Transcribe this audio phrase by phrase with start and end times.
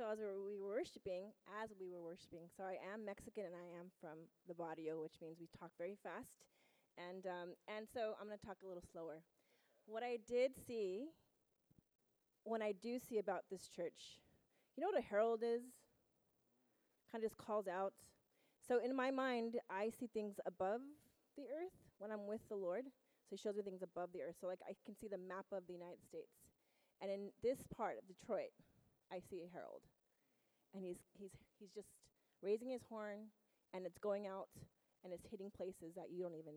[0.00, 1.28] so as we were, we were worshiping,
[1.60, 5.20] as we were worshiping, so I am Mexican and I am from the barrio, which
[5.20, 6.40] means we talk very fast.
[6.96, 9.20] And, um, and so I'm going to talk a little slower.
[9.84, 11.12] What I did see,
[12.44, 14.16] when I do see about this church,
[14.72, 15.68] you know what a herald is?
[17.12, 17.92] Kind of just calls out.
[18.64, 20.80] So in my mind, I see things above
[21.36, 22.88] the earth when I'm with the Lord.
[23.28, 24.40] So he shows me things above the earth.
[24.40, 26.32] So like I can see the map of the United States.
[27.02, 28.56] And in this part of Detroit,
[29.10, 29.82] I see a herald.
[30.74, 31.90] And he's, he's, he's just
[32.42, 33.30] raising his horn,
[33.74, 34.48] and it's going out,
[35.02, 36.54] and it's hitting places that you don't even,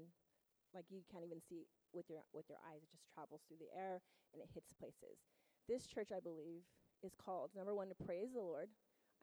[0.73, 2.85] like you can't even see with your, with your eyes.
[2.85, 4.01] It just travels through the air,
[4.33, 5.17] and it hits places.
[5.65, 6.61] This church, I believe,
[7.01, 8.69] is called, number one, to praise the Lord.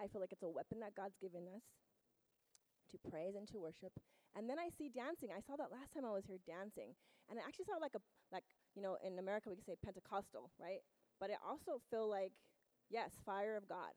[0.02, 1.62] I feel like it's a weapon that God's given us
[2.90, 3.92] to praise and to worship.
[4.34, 5.30] And then I see dancing.
[5.30, 6.94] I saw that last time I was here dancing.
[7.28, 10.50] And I actually saw like a, like, you know, in America we can say Pentecostal,
[10.58, 10.82] right?
[11.18, 12.32] But I also feel like
[12.90, 13.94] Yes, fire of God.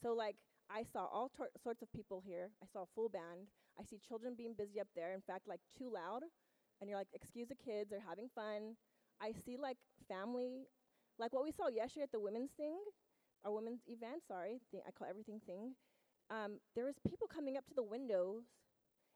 [0.00, 0.36] So, like,
[0.70, 2.50] I saw all tor- sorts of people here.
[2.62, 3.48] I saw a full band.
[3.78, 5.12] I see children being busy up there.
[5.12, 6.22] In fact, like, too loud.
[6.80, 8.76] And you're like, excuse the kids, they're having fun.
[9.20, 9.76] I see, like,
[10.08, 10.66] family,
[11.18, 12.76] like what we saw yesterday at the women's thing,
[13.44, 15.74] our women's event, sorry, I call everything thing.
[16.30, 18.44] Um, there was people coming up to the windows.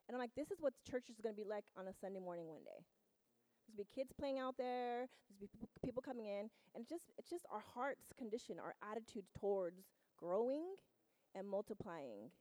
[0.07, 2.19] And I'm like, this is what church is going to be like on a Sunday
[2.19, 2.85] morning one day.
[3.67, 5.07] There's gonna be kids playing out there.
[5.27, 8.75] There's gonna be people, coming in, and it's just it's just our heart's condition, our
[8.79, 9.83] attitude towards
[10.17, 10.63] growing
[11.35, 12.31] and multiplying.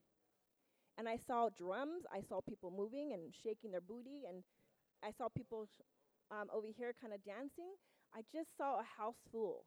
[0.98, 2.06] And I saw drums.
[2.12, 4.44] I saw people moving and shaking their booty, and
[5.02, 5.69] I saw people
[6.30, 7.74] um, over here kind of dancing.
[8.14, 9.64] I just saw a house full.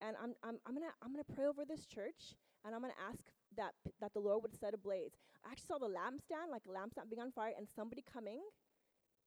[0.00, 3.18] And I'm, I'm, I'm to I'm gonna pray over this church, and I'm to ask
[3.56, 5.16] that, that the Lord would set ablaze.
[5.44, 8.40] I actually saw the lampstand, like a lampstand being on fire, and somebody coming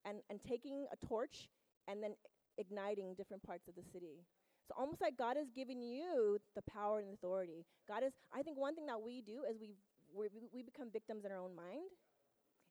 [0.06, 1.50] and, and taking a torch
[1.88, 2.12] and then
[2.58, 4.24] igniting different parts of the city.
[4.68, 7.66] So almost like God is giving you the power and authority.
[7.88, 11.32] God is, I think one thing that we do is we, we become victims in
[11.32, 11.90] our own mind,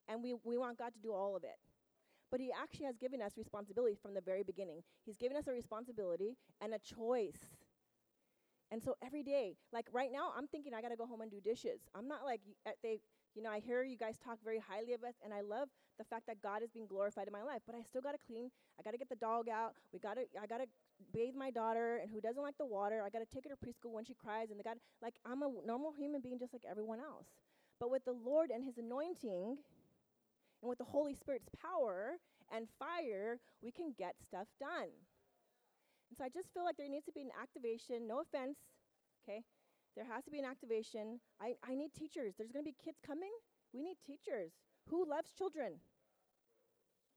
[0.08, 1.58] and we, we want God to do all of it.
[2.30, 4.82] But He actually has given us responsibility from the very beginning.
[5.04, 7.41] He's given us a responsibility and a choice.
[8.70, 11.41] And so every day, like right now, I'm thinking I gotta go home and do
[11.41, 11.80] dishes.
[11.94, 13.00] I'm not like uh, they
[13.34, 16.04] you know, I hear you guys talk very highly of us, and I love the
[16.04, 17.62] fact that God is being glorified in my life.
[17.66, 18.50] But I still gotta clean.
[18.78, 19.75] I gotta get the dog out.
[19.92, 20.22] We gotta.
[20.41, 20.66] I gotta
[21.12, 23.03] bathe my daughter, and who doesn't like the water.
[23.04, 25.50] I gotta take her to preschool when she cries, and the God, like I'm a
[25.66, 27.26] normal human being just like everyone else.
[27.81, 29.59] But with the Lord and His anointing,
[30.62, 32.19] and with the Holy Spirit's power
[32.53, 34.91] and fire, we can get stuff done.
[36.10, 38.09] And so I just feel like there needs to be an activation.
[38.09, 38.56] No offense,
[39.22, 39.42] okay?
[39.94, 41.20] There has to be an activation.
[41.41, 42.34] I, I need teachers.
[42.36, 43.32] There's going to be kids coming.
[43.75, 44.53] We need teachers.
[44.88, 45.75] Who loves children?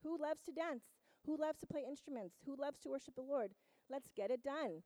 [0.03, 0.83] Who loves to dance?
[1.25, 2.37] Who loves to play instruments?
[2.45, 3.51] Who loves to worship the Lord?
[3.89, 4.81] Let's get it done.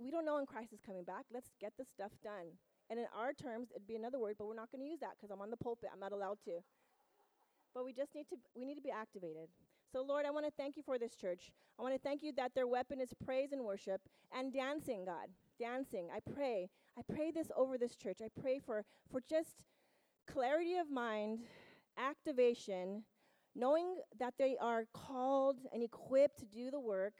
[0.00, 1.24] We don't know when Christ is coming back.
[1.32, 2.58] Let's get the stuff done.
[2.90, 5.14] And in our terms, it'd be another word, but we're not going to use that
[5.16, 5.90] because I'm on the pulpit.
[5.92, 6.58] I'm not allowed to.
[7.72, 9.48] But we just need to we need to be activated.
[9.92, 11.52] So Lord, I want to thank you for this church.
[11.78, 14.00] I want to thank you that their weapon is praise and worship
[14.36, 15.28] and dancing, God
[15.60, 16.08] dancing.
[16.12, 16.70] I pray.
[16.98, 18.18] I pray this over this church.
[18.24, 19.62] I pray for, for just
[20.26, 21.40] clarity of mind,
[21.98, 23.04] activation,
[23.54, 27.14] knowing that they are called and equipped to do the work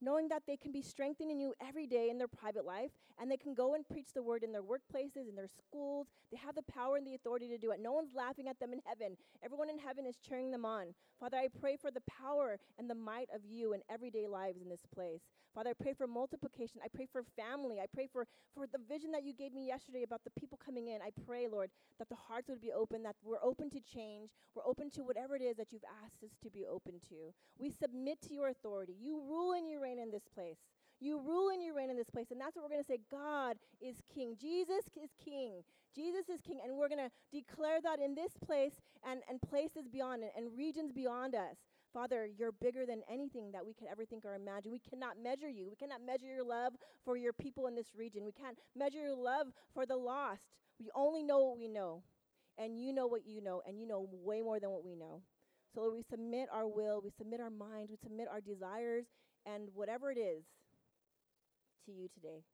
[0.00, 2.90] knowing that they can be strengthening you every day in their private life
[3.22, 6.08] and they can go and preach the word in their workplaces, in their schools.
[6.32, 7.78] They have the power and the authority to do it.
[7.80, 9.16] No one's laughing at them in heaven.
[9.44, 10.86] Everyone in heaven is cheering them on.
[11.20, 14.68] Father, I pray for the power and the might of you in everyday lives in
[14.68, 15.20] this place.
[15.54, 16.80] Father, I pray for multiplication.
[16.82, 17.78] I pray for family.
[17.78, 20.88] I pray for, for the vision that you gave me yesterday about the people coming
[20.88, 21.00] in.
[21.00, 24.30] I pray, Lord, that the hearts would be open, that we're open to change.
[24.56, 27.32] We're open to whatever it is that you've asked us to be open to.
[27.58, 28.96] We submit to your authority.
[28.98, 30.58] You rule and you reign reign in this place.
[31.02, 32.30] You rule and you reign in this place.
[32.30, 34.36] And that's what we're going to say God is king.
[34.40, 35.64] Jesus is king.
[35.94, 36.60] Jesus is king.
[36.64, 40.56] And we're going to declare that in this place and, and places beyond and, and
[40.56, 41.56] regions beyond us.
[41.92, 44.70] Father, you're bigger than anything that we could ever think or imagine.
[44.70, 45.68] We cannot measure you.
[45.68, 46.74] We cannot measure your love
[47.04, 48.24] for your people in this region.
[48.24, 50.42] We can't measure your love for the lost.
[50.78, 52.04] We only know what we know.
[52.58, 53.60] And you know what you know.
[53.66, 55.20] And you know way more than what we know.
[55.74, 59.06] So we submit our will, we submit our mind, we submit our desires
[59.46, 60.44] and whatever it is
[61.86, 62.44] to you today.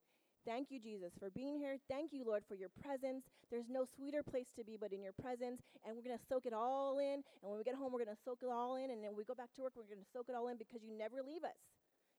[0.46, 1.76] Thank you, Jesus, for being here.
[1.90, 3.24] Thank you, Lord, for your presence.
[3.50, 5.60] There's no sweeter place to be but in your presence.
[5.84, 7.20] And we're going to soak it all in.
[7.42, 8.88] And when we get home, we're going to soak it all in.
[8.88, 10.80] And then we go back to work, we're going to soak it all in because
[10.80, 11.60] you never leave us.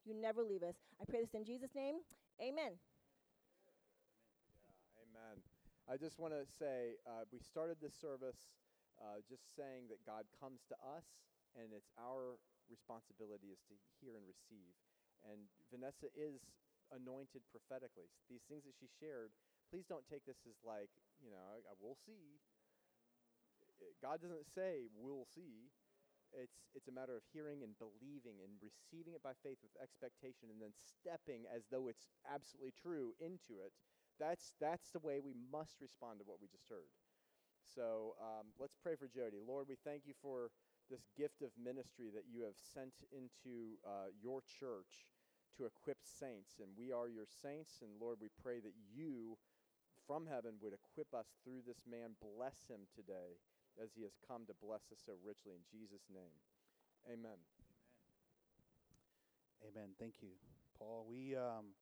[0.05, 0.77] You never leave us.
[1.01, 2.05] I pray this in Jesus' name.
[2.37, 2.77] Amen.
[2.77, 3.73] Yeah,
[5.09, 5.41] amen.
[5.89, 8.53] I just want to say uh, we started this service
[9.01, 11.17] uh, just saying that God comes to us,
[11.57, 12.37] and it's our
[12.69, 14.77] responsibility is to hear and receive.
[15.25, 16.45] And Vanessa is
[16.93, 18.09] anointed prophetically.
[18.29, 19.31] These things that she shared,
[19.69, 20.89] please don't take this as like,
[21.21, 22.41] you know, we'll see.
[24.01, 25.71] God doesn't say we'll see.
[26.29, 30.53] It's, it's a matter of hearing and believing and receiving it by faith with expectation
[30.53, 33.73] and then stepping as though it's absolutely true into it.
[34.21, 36.93] That's, that's the way we must respond to what we just heard.
[37.65, 39.41] So um, let's pray for Jody.
[39.41, 40.51] Lord, we thank you for
[40.89, 45.09] this gift of ministry that you have sent into uh, your church
[45.59, 46.63] to equip saints.
[46.63, 47.83] And we are your saints.
[47.83, 49.35] And Lord, we pray that you
[50.07, 52.15] from heaven would equip us through this man.
[52.23, 53.37] Bless him today
[53.75, 55.53] as he has come to bless us so richly.
[55.53, 56.33] In Jesus' name,
[57.05, 57.37] amen.
[59.59, 59.91] Amen.
[59.99, 60.39] Thank you,
[60.79, 61.03] Paul.
[61.03, 61.75] We, um,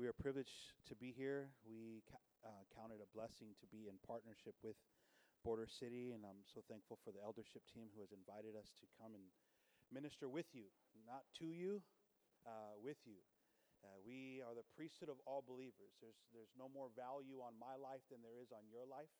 [0.00, 1.52] we are privileged to be here.
[1.68, 4.76] We ca- uh, count it a blessing to be in partnership with
[5.44, 8.88] Border City, and I'm so thankful for the eldership team who has invited us to
[8.96, 9.28] come and
[9.92, 10.72] minister with you,
[11.04, 11.84] not to you,
[12.44, 13.20] uh, with you.
[13.84, 15.92] Uh, we are the priesthood of all believers.
[16.00, 19.12] There's, there's no more value on my life than there is on your life.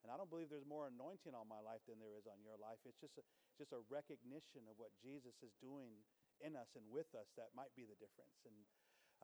[0.00, 2.56] And I don't believe there's more anointing on my life than there is on your
[2.56, 2.80] life.
[2.88, 3.24] It's just a,
[3.60, 6.00] just a recognition of what Jesus is doing
[6.40, 8.40] in us and with us that might be the difference.
[8.46, 8.56] And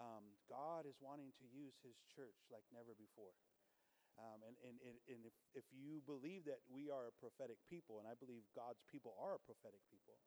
[0.01, 3.37] um, God is wanting to use his church like never before.
[4.21, 4.77] Um, and and,
[5.09, 8.85] and, if, if you believe that we are a prophetic people, and I believe God's
[8.93, 10.21] people are a prophetic people,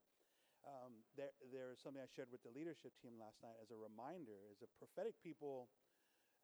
[0.66, 4.50] um, there, there's something I shared with the leadership team last night as a reminder
[4.50, 5.70] is a prophetic people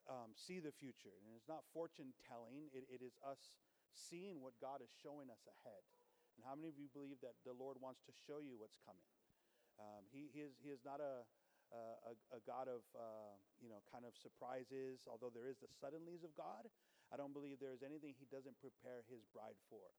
[0.06, 1.14] um, see the future.
[1.22, 3.58] And it's not fortune telling, it, it is us
[3.92, 5.84] seeing what God is showing us ahead.
[6.38, 9.10] And how many of you believe that the Lord wants to show you what's coming?
[9.82, 11.26] Um, he, he, is, he is not a,
[11.74, 16.22] a, a God of, uh, you know, kind of surprises, although there is the suddenlies
[16.22, 16.70] of God.
[17.12, 19.92] I don't believe there is anything he doesn't prepare his bride for.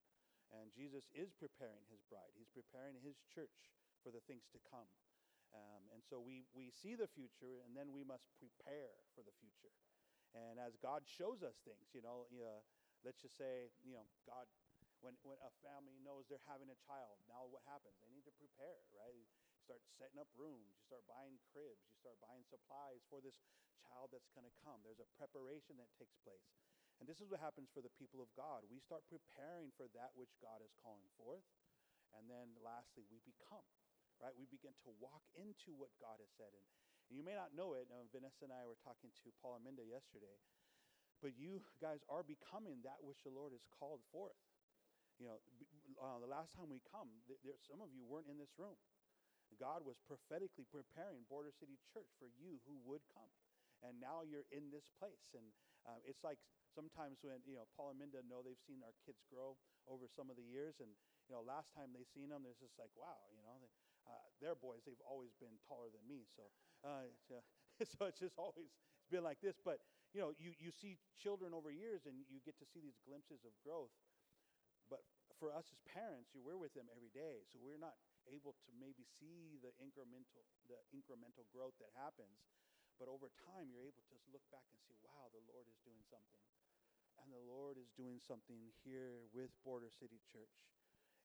[0.53, 2.33] And Jesus is preparing his bride.
[2.37, 3.73] He's preparing his church
[4.03, 4.91] for the things to come.
[5.53, 9.35] Um, and so we, we see the future, and then we must prepare for the
[9.39, 9.73] future.
[10.33, 12.65] And as God shows us things, you know, uh,
[13.05, 14.49] let's just say, you know, God,
[15.05, 18.01] when, when a family knows they're having a child, now what happens?
[18.01, 19.13] They need to prepare, right?
[19.13, 19.29] You
[19.61, 23.37] start setting up rooms, you start buying cribs, you start buying supplies for this
[23.85, 24.81] child that's going to come.
[24.81, 26.49] There's a preparation that takes place.
[27.03, 28.63] And this is what happens for the people of God.
[28.71, 31.45] We start preparing for that which God is calling forth.
[32.15, 33.67] And then lastly, we become,
[34.23, 34.33] right?
[34.39, 36.55] We begin to walk into what God has said.
[36.55, 36.67] And,
[37.11, 37.91] and you may not know it.
[37.91, 40.39] Uh, Vanessa and I were talking to Paul Minda yesterday
[41.23, 44.35] but you guys are becoming that which the Lord has called forth.
[45.23, 45.39] You know,
[46.03, 48.75] uh, the last time we come, th- there, some of you weren't in this room.
[49.55, 53.31] God was prophetically preparing Border City Church for you who would come.
[53.87, 55.31] And now you're in this place.
[55.39, 55.47] And
[55.87, 56.43] uh, it's like
[56.75, 59.55] sometimes when, you know, Paul and Minda know they've seen our kids grow
[59.87, 60.83] over some of the years.
[60.83, 60.91] And,
[61.31, 63.71] you know, last time they seen them, there's just like, wow, you know, they,
[64.07, 66.27] uh, their boys, they've always been taller than me.
[66.35, 66.51] So,
[66.83, 67.43] uh, so,
[67.83, 69.59] so it's just always it's been like this.
[69.63, 69.83] But
[70.13, 73.49] you know, you, you see children over years and you get to see these glimpses
[73.49, 73.93] of growth.
[74.93, 75.01] But
[75.41, 77.97] for us as parents, we're with them every day, so we're not
[78.29, 82.45] able to maybe see the incremental, the incremental growth that happens.
[83.01, 86.05] But over time, you're able to look back and see, wow, the Lord is doing
[86.07, 86.45] something.
[87.19, 90.55] And the Lord is doing something here with Border City Church.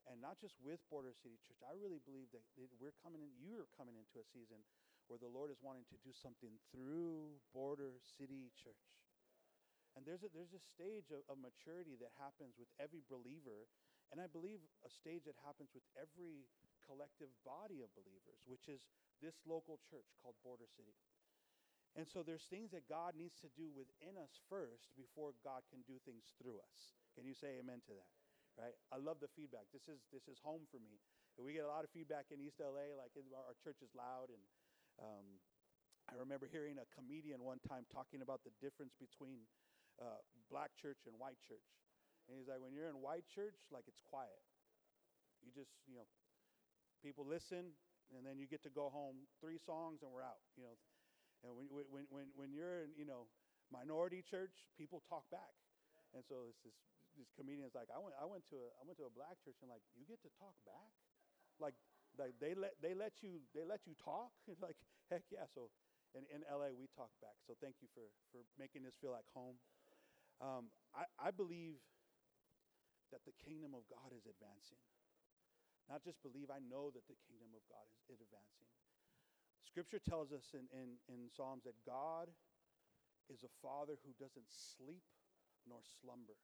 [0.07, 1.59] And not just with Border City Church.
[1.67, 4.63] I really believe that we're coming in, you're coming into a season
[5.11, 8.87] where the Lord is wanting to do something through Border City Church.
[9.95, 13.67] And there's a, there's a stage of, of maturity that happens with every believer,
[14.13, 16.47] and I believe a stage that happens with every
[16.85, 18.85] collective body of believers, which is
[19.19, 20.95] this local church called Border City.
[21.97, 25.81] And so there's things that God needs to do within us first before God can
[25.89, 26.93] do things through us.
[27.17, 28.16] Can you say amen to that?
[28.57, 28.73] Right?
[28.89, 29.69] I love the feedback.
[29.69, 30.97] This is this is home for me.
[31.37, 34.41] We get a lot of feedback in East LA, like our church is loud and
[34.97, 35.37] um,
[36.09, 39.45] I remember hearing a comedian one time talking about the difference between
[39.99, 41.67] uh, black church and white church.
[42.27, 44.39] And he's like, when you're in white church, like it's quiet.
[45.43, 46.07] You just, you know,
[47.03, 47.75] people listen,
[48.15, 50.41] and then you get to go home three songs and we're out.
[50.55, 50.75] You know,
[51.43, 53.27] and when when when when you're in, you know,
[53.69, 55.53] minority church, people talk back.
[56.15, 56.75] And so this this,
[57.17, 59.59] this comedian's like, I went I went to a I went to a black church
[59.65, 60.93] and like you get to talk back,
[61.59, 61.75] like
[62.17, 64.31] like they let they let you they let you talk?
[64.61, 64.77] Like
[65.09, 65.45] heck yeah.
[65.49, 65.69] So
[66.15, 67.37] in, in la we talk back.
[67.45, 69.57] So thank you for for making this feel like home.
[70.39, 71.81] Um, I, I believe
[73.11, 74.81] that the kingdom of god is advancing.
[75.89, 78.67] Not just believe i know that the kingdom of god is, is advancing.
[79.63, 82.31] Scripture tells us in, in, in psalms that god
[83.29, 85.03] is a father who doesn't sleep
[85.67, 86.39] nor slumber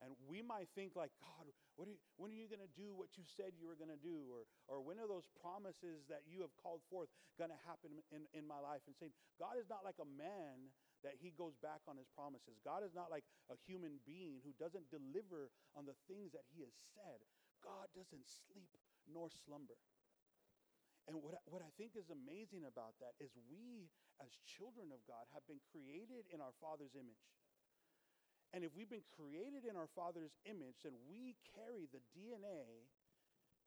[0.00, 1.44] And we might think like, God,
[1.76, 3.92] what are you, when are you going to do what you said you were going
[3.92, 4.24] to do?
[4.32, 8.24] Or, or when are those promises that you have called forth going to happen in,
[8.32, 8.80] in my life?
[8.88, 10.72] And saying, God is not like a man
[11.04, 12.60] that he goes back on his promises.
[12.64, 16.64] God is not like a human being who doesn't deliver on the things that he
[16.64, 17.20] has said.
[17.60, 18.72] God doesn't sleep
[19.08, 19.76] nor slumber.
[21.08, 23.88] And what, what I think is amazing about that is we,
[24.20, 27.24] as children of God, have been created in our Father's image.
[28.50, 32.90] And if we've been created in our Father's image, then we carry the DNA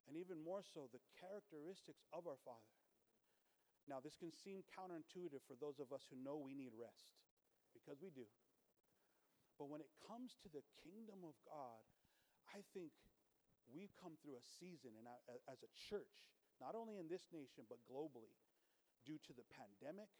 [0.08, 2.76] and even more so the characteristics of our Father.
[3.88, 7.16] Now, this can seem counterintuitive for those of us who know we need rest,
[7.72, 8.28] because we do.
[9.60, 11.84] But when it comes to the kingdom of God,
[12.52, 12.92] I think
[13.72, 15.08] we've come through a season and
[15.48, 16.28] as a church,
[16.60, 18.36] not only in this nation, but globally,
[19.04, 20.12] due to the pandemic,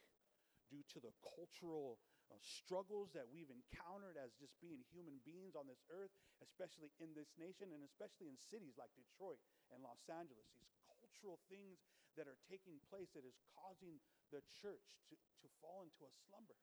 [0.68, 2.00] due to the cultural
[2.32, 7.12] uh, struggles that we've encountered as just being human beings on this earth, especially in
[7.12, 9.40] this nation and especially in cities like Detroit
[9.72, 10.48] and Los Angeles.
[10.56, 11.80] These cultural things
[12.16, 13.98] that are taking place that is causing
[14.30, 16.56] the church to, to fall into a slumber.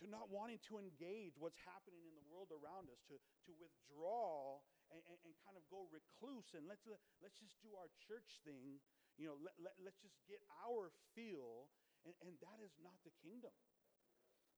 [0.00, 3.16] To not wanting to engage what's happening in the world around us, to,
[3.46, 4.58] to withdraw
[4.90, 8.42] and, and, and kind of go recluse and let's, let, let's just do our church
[8.42, 8.82] thing.
[9.14, 11.70] You know, let, let, let's just get our feel
[12.06, 13.54] and, and that is not the kingdom.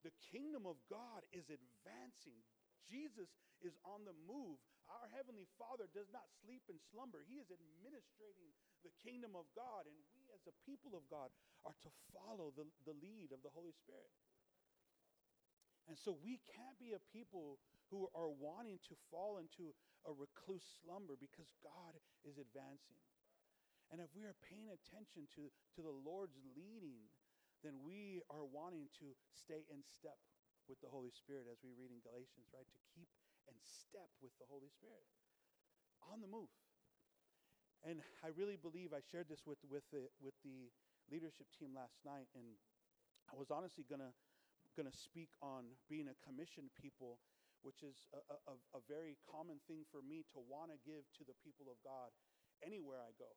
[0.05, 2.37] The kingdom of God is advancing.
[2.85, 3.33] Jesus
[3.65, 4.61] is on the move.
[4.93, 7.25] Our Heavenly Father does not sleep and slumber.
[7.25, 8.53] He is administrating
[8.85, 11.33] the kingdom of God, and we, as a people of God,
[11.65, 14.13] are to follow the, the lead of the Holy Spirit.
[15.89, 19.73] And so we can't be a people who are wanting to fall into
[20.05, 23.01] a recluse slumber because God is advancing.
[23.93, 27.09] And if we are paying attention to, to the Lord's leading,
[27.64, 30.21] then we are wanting to stay in step
[30.68, 32.68] with the Holy Spirit as we read in Galatians, right?
[32.68, 33.09] To keep
[33.49, 35.04] in step with the Holy Spirit
[36.04, 36.52] on the move.
[37.85, 40.73] And I really believe I shared this with, with, the, with the
[41.12, 42.56] leadership team last night, and
[43.28, 47.21] I was honestly going to speak on being a commissioned people,
[47.61, 51.25] which is a, a, a very common thing for me to want to give to
[51.28, 52.12] the people of God
[52.64, 53.28] anywhere I go.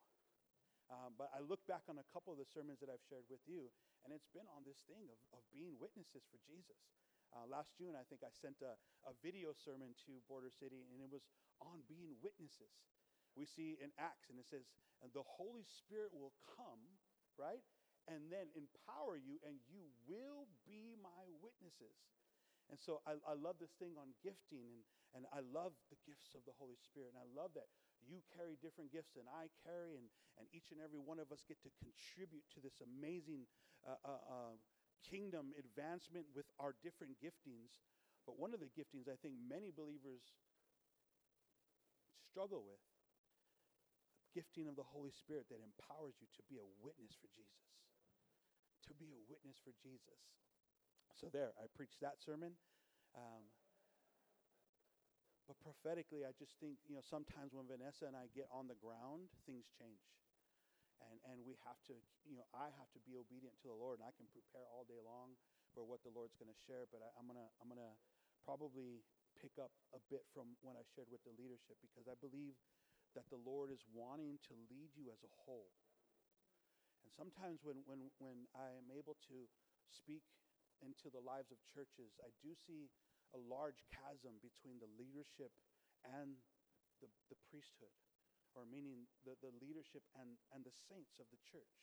[0.88, 3.44] Um, but I look back on a couple of the sermons that I've shared with
[3.44, 3.68] you,
[4.08, 6.80] and it's been on this thing of, of being witnesses for Jesus.
[7.36, 11.04] Uh, last June, I think I sent a, a video sermon to Border City, and
[11.04, 11.28] it was
[11.60, 12.72] on being witnesses.
[13.36, 14.64] We see in Acts, and it says,
[15.04, 16.80] and the Holy Spirit will come,
[17.36, 17.62] right?
[18.08, 22.00] And then empower you, and you will be my witnesses.
[22.72, 24.84] And so I, I love this thing on gifting, and,
[25.16, 27.12] and I love the gifts of the Holy Spirit.
[27.16, 27.68] And I love that
[28.08, 30.08] you carry different gifts than I carry, and,
[30.40, 33.46] and each and every one of us get to contribute to this amazing
[33.84, 34.56] uh, uh, uh,
[35.04, 37.76] kingdom advancement with our different giftings.
[38.26, 40.24] But one of the giftings I think many believers
[42.28, 42.80] struggle with
[44.20, 47.66] the gifting of the Holy Spirit that empowers you to be a witness for Jesus.
[48.88, 50.22] To be a witness for Jesus.
[51.18, 52.54] So, there, I preached that sermon.
[53.18, 53.50] Um,
[55.48, 58.76] but prophetically, I just think, you know, sometimes when Vanessa and I get on the
[58.78, 60.04] ground, things change.
[61.00, 61.96] And, and we have to,
[62.28, 64.84] you know, I have to be obedient to the Lord, and I can prepare all
[64.84, 65.40] day long
[65.72, 67.96] for what the Lord's going to share, but I, I'm going to I'm gonna
[68.44, 69.06] probably
[69.38, 72.58] pick up a bit from what I shared with the leadership because I believe
[73.14, 75.70] that the Lord is wanting to lead you as a whole.
[77.06, 79.48] And sometimes when, when, when I am able to
[79.94, 80.26] speak
[80.82, 82.90] into the lives of churches, I do see
[83.36, 85.52] a large chasm between the leadership
[86.06, 86.40] and
[87.04, 87.94] the, the priesthood,
[88.56, 91.80] or meaning the, the leadership and, and the saints of the church.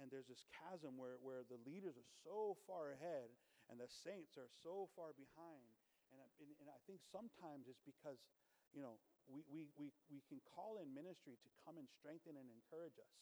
[0.00, 3.30] And there's this chasm where, where the leaders are so far ahead
[3.70, 5.68] and the saints are so far behind.
[6.12, 8.18] And, and, and I think sometimes it's because,
[8.74, 12.48] you know, we, we, we, we can call in ministry to come and strengthen and
[12.50, 13.14] encourage us.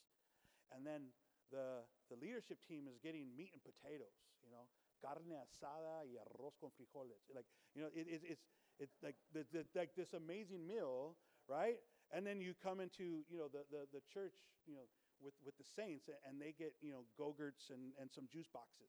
[0.73, 1.13] And then
[1.51, 4.71] the, the leadership team is getting meat and potatoes, you know,
[5.01, 7.25] carne asada y arroz con frijoles.
[7.35, 8.47] Like, you know, it, it, it's,
[8.79, 11.17] it's like, the, the, like this amazing meal,
[11.49, 11.81] right?
[12.13, 14.35] And then you come into, you know, the, the, the church,
[14.67, 14.87] you know,
[15.21, 18.89] with, with the saints, and they get, you know, Go-Gurts and, and some juice boxes.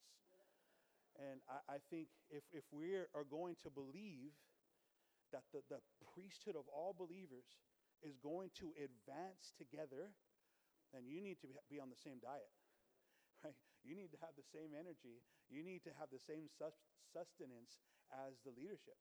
[1.20, 4.32] And I, I think if, if we are going to believe
[5.32, 5.80] that the, the
[6.16, 7.60] priesthood of all believers
[8.04, 10.12] is going to advance together,
[10.94, 12.52] then you need to be, on the same diet?
[13.82, 15.22] You need to have the same energy.
[15.50, 17.82] You need to have the same sus- sustenance
[18.14, 18.98] as the leadership.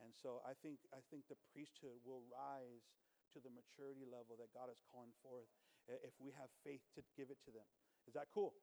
[0.00, 2.86] And so I think, I think the priesthood will rise
[3.34, 5.48] to the maturity level that God is calling forth
[5.88, 7.66] if we have faith to give it to them.
[8.06, 8.54] Is that cool?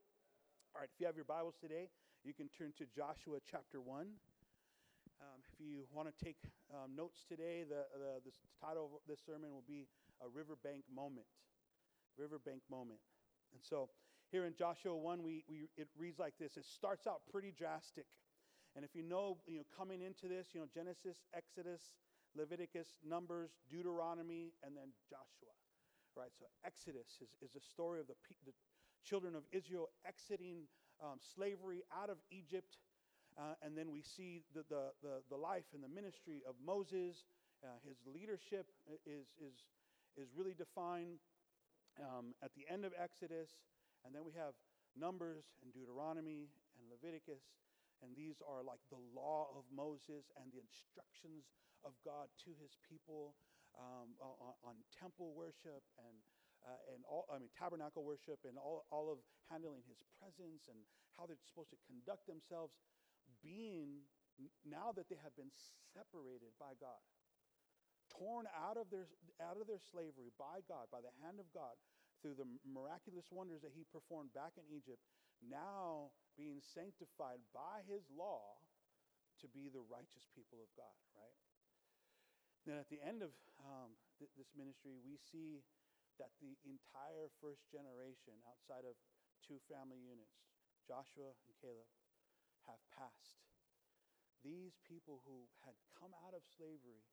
[0.75, 1.89] All right, if you have your Bibles today,
[2.23, 4.05] you can turn to Joshua chapter 1.
[5.19, 6.37] Um, if you want to take
[6.71, 9.87] um, notes today, the, the, the title of this sermon will be
[10.23, 11.27] A Riverbank Moment.
[12.15, 12.99] Riverbank Moment.
[13.51, 13.89] And so
[14.31, 16.57] here in Joshua 1, we, we, it reads like this.
[16.57, 18.05] It starts out pretty drastic.
[18.75, 21.81] And if you know, you know, coming into this, you know, Genesis, Exodus,
[22.35, 25.53] Leviticus, Numbers, Deuteronomy, and then Joshua.
[26.15, 26.31] Right?
[26.37, 28.53] So Exodus is, is the story of the, the
[29.03, 30.67] children of Israel exiting
[31.01, 32.77] um, slavery out of Egypt
[33.39, 37.23] uh, and then we see the, the, the, the, life and the ministry of Moses.
[37.63, 38.67] Uh, his leadership
[39.05, 39.55] is, is,
[40.17, 41.19] is really defined
[42.03, 43.49] um, at the end of Exodus.
[44.09, 44.57] And then we have
[44.97, 47.45] Numbers and Deuteronomy and Leviticus.
[48.01, 51.53] And these are like the law of Moses and the instructions
[51.85, 53.37] of God to his people
[53.77, 56.17] um, on, on, temple worship and,
[56.65, 60.81] uh, and all, I mean, tabernacle worship and all, all of handling his presence and
[61.13, 62.73] how they're supposed to conduct themselves
[63.45, 64.09] being,
[64.65, 65.53] now that they have been
[65.93, 66.97] separated by God,
[68.09, 69.05] torn out of their,
[69.37, 71.77] out of their slavery by God, by the hand of God,
[72.21, 74.99] through the miraculous wonders that he performed back in Egypt,
[75.39, 78.59] now being sanctified by his law
[79.39, 81.39] to be the righteous people of God, right?
[82.67, 83.31] Then at the end of
[83.63, 85.63] um, th- this ministry, we see
[86.19, 88.99] that the entire first generation, outside of
[89.39, 90.43] two family units,
[90.83, 91.87] Joshua and Caleb,
[92.67, 93.39] have passed.
[94.43, 97.07] These people who had come out of slavery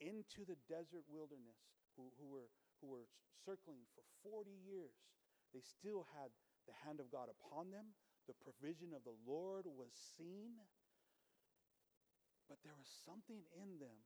[0.00, 1.60] into the desert wilderness,
[1.96, 2.48] who, who, were,
[2.80, 3.08] who were
[3.44, 4.96] circling for 40 years,
[5.52, 6.32] they still had
[6.64, 7.92] the hand of God upon them.
[8.28, 10.58] The provision of the Lord was seen.
[12.48, 14.00] But there was something in them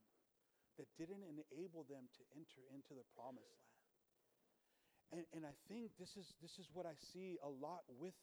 [0.77, 3.79] that didn't enable them to enter into the promised land.
[5.13, 8.17] And, and I think this is, this is what I see a lot with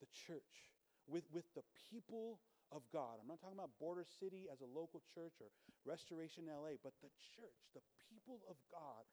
[0.00, 0.72] the church
[1.06, 2.38] with, with the people
[2.70, 3.18] of God.
[3.18, 5.50] I'm not talking about Border City as a local church or
[5.84, 9.04] Restoration LA, but the church, the people of God.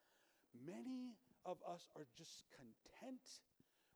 [0.53, 1.15] Many
[1.45, 3.21] of us are just content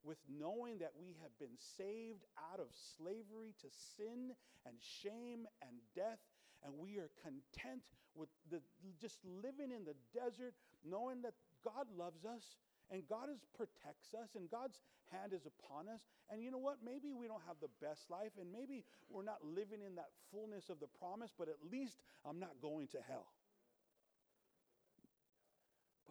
[0.03, 2.67] with knowing that we have been saved out of
[2.98, 6.19] slavery to sin and shame and death.
[6.63, 7.83] And we are content
[8.16, 8.59] with the,
[9.00, 12.44] just living in the desert, knowing that God loves us
[12.92, 14.77] and God is, protects us, and God's
[15.11, 16.01] hand is upon us.
[16.29, 16.77] And you know what?
[16.83, 20.70] Maybe we don't have the best life, and maybe we're not living in that fullness
[20.70, 23.25] of the promise, but at least I'm not going to hell.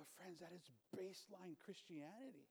[0.02, 2.50] But, friends, that is baseline Christianity.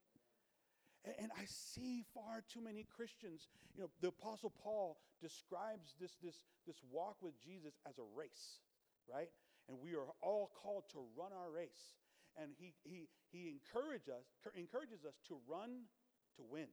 [1.03, 3.51] And, and I see far too many Christians.
[3.75, 8.63] You know, the Apostle Paul describes this, this, this walk with Jesus as a race,
[9.03, 9.27] right?
[9.67, 11.99] And we are all called to run our race
[12.39, 14.23] and he, he, he encourage us,
[14.55, 15.91] encourages us to run
[16.39, 16.71] to win.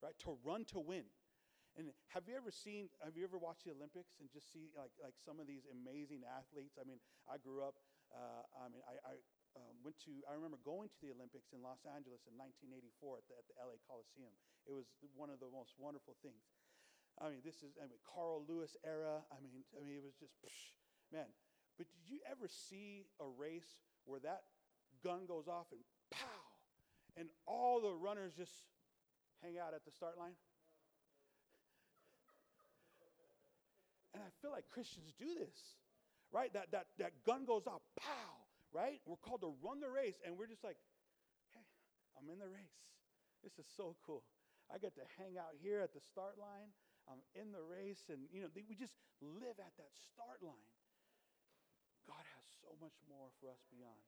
[0.00, 0.16] Right?
[0.24, 1.04] To run to win.
[1.76, 4.90] And have you ever seen, have you ever watched the Olympics and just see like,
[4.98, 6.80] like some of these amazing athletes?
[6.80, 7.76] I mean, I grew up,
[8.10, 9.14] uh, I mean, I, I
[9.58, 13.26] um, went to, I remember going to the Olympics in Los Angeles in 1984 at
[13.26, 14.34] the, at the LA Coliseum.
[14.68, 14.86] It was
[15.16, 16.42] one of the most wonderful things.
[17.18, 19.20] I mean, this is, I mean, Carl Lewis era.
[19.28, 20.72] I mean, I mean, it was just, psh,
[21.10, 21.28] man.
[21.76, 24.46] But did you ever see a race where that
[25.02, 26.44] gun goes off and pow,
[27.16, 28.52] and all the runners just
[29.42, 30.36] hang out at the start line?
[34.14, 35.78] And I feel like Christians do this,
[36.32, 36.52] right?
[36.52, 38.39] That, that, that gun goes off, pow,
[38.72, 39.02] right?
[39.06, 40.78] We're called to run the race, and we're just like,
[41.54, 41.66] hey,
[42.18, 42.78] I'm in the race.
[43.42, 44.22] This is so cool.
[44.70, 46.70] I get to hang out here at the start line.
[47.10, 50.70] I'm in the race, and you know, we just live at that start line.
[52.06, 54.02] God has so much more for us beyond.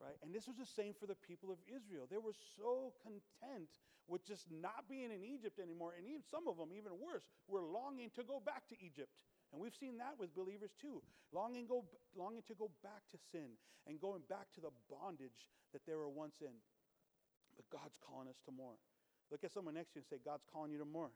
[0.00, 0.16] Right?
[0.24, 2.08] And this was the same for the people of Israel.
[2.08, 3.68] They were so content
[4.08, 5.92] with just not being in Egypt anymore.
[5.92, 9.12] And even some of them, even worse, were longing to go back to Egypt.
[9.52, 11.02] And we've seen that with believers too.
[11.32, 11.84] Longing, go,
[12.16, 16.08] longing to go back to sin and going back to the bondage that they were
[16.08, 16.54] once in.
[17.56, 18.78] But God's calling us to more.
[19.30, 21.10] Look at someone next to you and say, God's calling you to more.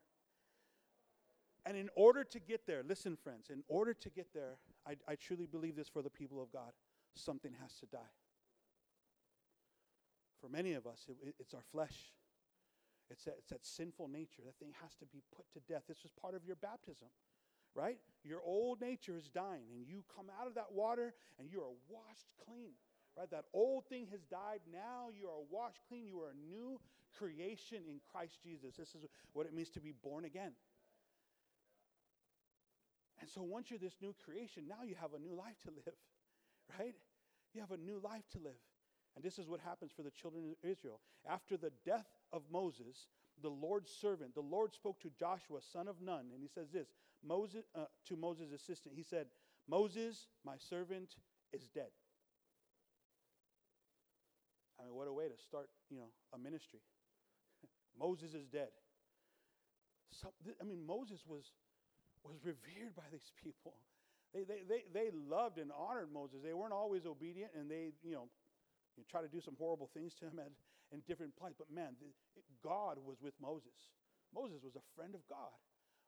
[1.67, 5.15] And in order to get there, listen, friends, in order to get there, I, I
[5.15, 6.73] truly believe this for the people of God
[7.15, 8.13] something has to die.
[10.41, 12.13] For many of us, it, it's our flesh.
[13.11, 14.43] It's that, it's that sinful nature.
[14.45, 15.85] That thing has to be put to death.
[15.89, 17.09] This was part of your baptism,
[17.75, 17.99] right?
[18.23, 21.75] Your old nature is dying, and you come out of that water and you are
[21.89, 22.73] washed clean,
[23.17, 23.31] right?
[23.31, 24.61] That old thing has died.
[24.73, 26.07] Now you are washed clean.
[26.07, 26.81] You are a new
[27.19, 28.77] creation in Christ Jesus.
[28.77, 30.53] This is what it means to be born again.
[33.21, 35.95] And so once you're this new creation, now you have a new life to live,
[36.79, 36.95] right?
[37.55, 38.61] You have a new life to live.
[39.15, 41.01] And this is what happens for the children of Israel.
[41.29, 43.07] After the death of Moses,
[43.41, 46.89] the Lord's servant, the Lord spoke to Joshua, son of Nun, and he says this
[47.27, 48.95] Moses, uh, to Moses' assistant.
[48.97, 49.27] He said,
[49.69, 51.17] Moses, my servant,
[51.53, 51.91] is dead.
[54.79, 56.81] I mean, what a way to start, you know, a ministry.
[57.99, 58.69] Moses is dead.
[60.13, 61.51] So, I mean, Moses was,
[62.23, 63.75] was revered by these people.
[64.35, 66.43] They, they, they, they loved and honored Moses.
[66.43, 68.29] They weren't always obedient, and they, you know,
[68.97, 70.51] you try to do some horrible things to him at,
[70.93, 71.57] in different places.
[71.59, 72.11] But man, the,
[72.63, 73.75] God was with Moses.
[74.35, 75.55] Moses was a friend of God.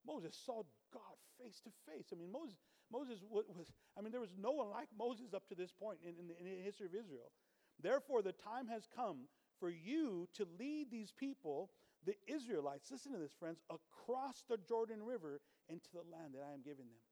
[0.06, 2.08] Moses saw God face to face.
[2.12, 2.56] I mean, Moses,
[2.92, 3.66] Moses was, was
[3.98, 6.36] I mean, there was no one like Moses up to this point in, in, the,
[6.38, 7.32] in the history of Israel.
[7.82, 11.70] Therefore, the time has come for you to lead these people,
[12.04, 16.54] the Israelites, listen to this, friends, across the Jordan River into the land that I
[16.54, 17.04] am giving them.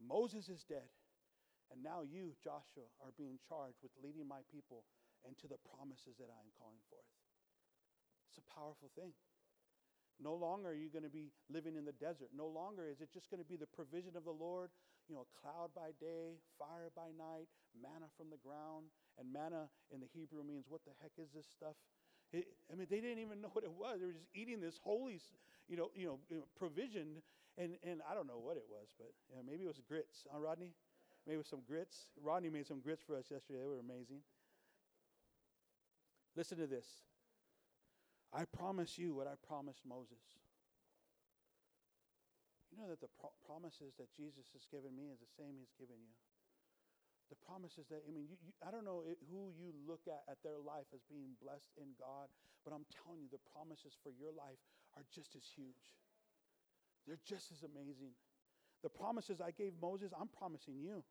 [0.00, 0.88] Moses is dead.
[1.70, 4.82] And now you, Joshua, are being charged with leading my people
[5.22, 7.06] into the promises that I am calling forth.
[8.26, 9.14] It's a powerful thing.
[10.22, 12.28] No longer are you going to be living in the desert.
[12.36, 14.68] No longer is it just going to be the provision of the Lord,
[15.08, 18.92] you know, a cloud by day, fire by night, manna from the ground.
[19.16, 21.74] And manna in the Hebrew means, what the heck is this stuff?
[22.32, 24.00] It, I mean, they didn't even know what it was.
[24.00, 25.20] They were just eating this holy,
[25.68, 26.18] you know, you know,
[26.56, 27.24] provision,
[27.56, 30.38] and, and I don't know what it was, but yeah, maybe it was grits, huh,
[30.38, 30.72] Rodney?
[31.26, 32.08] Maybe with some grits.
[32.20, 33.60] Rodney made some grits for us yesterday.
[33.60, 34.20] They were amazing.
[36.36, 36.86] Listen to this.
[38.30, 40.22] I promise you what I promised Moses.
[42.70, 45.74] You know that the pro- promises that Jesus has given me is the same he's
[45.74, 46.14] given you.
[47.26, 50.22] The promises that, I mean, you, you, I don't know it, who you look at
[50.30, 52.30] at their life as being blessed in God,
[52.62, 54.58] but I'm telling you, the promises for your life
[54.94, 55.98] are just as huge.
[57.06, 58.14] They're just as amazing.
[58.82, 61.02] The promises I gave Moses, I'm promising you.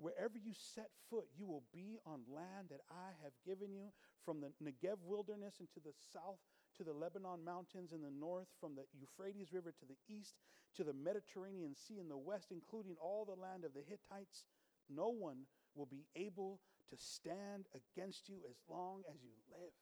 [0.00, 3.92] Wherever you set foot, you will be on land that I have given you,
[4.24, 6.40] from the Negev wilderness into the south
[6.76, 10.36] to the Lebanon mountains in the north, from the Euphrates River to the east
[10.76, 14.44] to the Mediterranean Sea in the west, including all the land of the Hittites.
[14.88, 16.60] No one will be able
[16.90, 19.72] to stand against you as long as you live.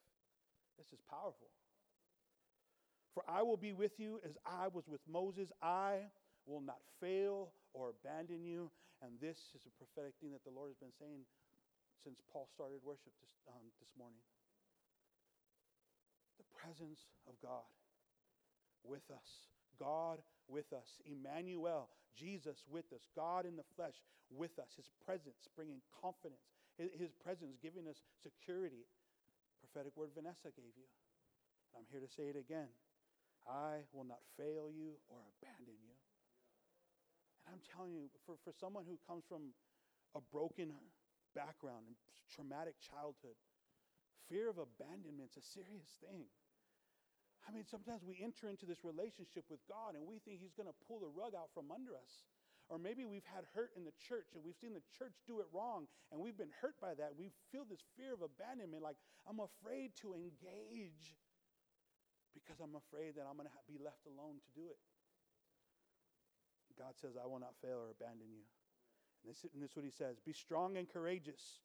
[0.77, 1.49] This is powerful.
[3.13, 5.51] For I will be with you as I was with Moses.
[5.61, 6.09] I
[6.45, 8.71] will not fail or abandon you.
[9.01, 11.23] And this is a prophetic thing that the Lord has been saying
[12.03, 14.23] since Paul started worship this, um, this morning.
[16.39, 17.67] The presence of God
[18.83, 19.51] with us.
[19.79, 20.99] God with us.
[21.07, 23.03] Emmanuel, Jesus with us.
[23.15, 23.95] God in the flesh
[24.31, 24.75] with us.
[24.75, 26.43] His presence bringing confidence.
[26.79, 28.87] His presence giving us security.
[29.59, 30.87] Prophetic word Vanessa gave you.
[31.75, 32.71] I'm here to say it again.
[33.43, 35.98] I will not fail you or abandon you.
[37.49, 39.53] I'm telling you, for, for someone who comes from
[40.13, 40.73] a broken
[41.33, 41.97] background and
[42.29, 43.37] traumatic childhood,
[44.29, 46.29] fear of abandonment is a serious thing.
[47.47, 50.69] I mean, sometimes we enter into this relationship with God and we think He's going
[50.69, 52.29] to pull the rug out from under us.
[52.69, 55.49] Or maybe we've had hurt in the church and we've seen the church do it
[55.49, 57.17] wrong and we've been hurt by that.
[57.17, 61.17] We feel this fear of abandonment, like I'm afraid to engage
[62.37, 64.77] because I'm afraid that I'm going to be left alone to do it.
[66.79, 68.47] God says, I will not fail or abandon you.
[69.21, 71.59] And this, and this is what he says Be strong and courageous.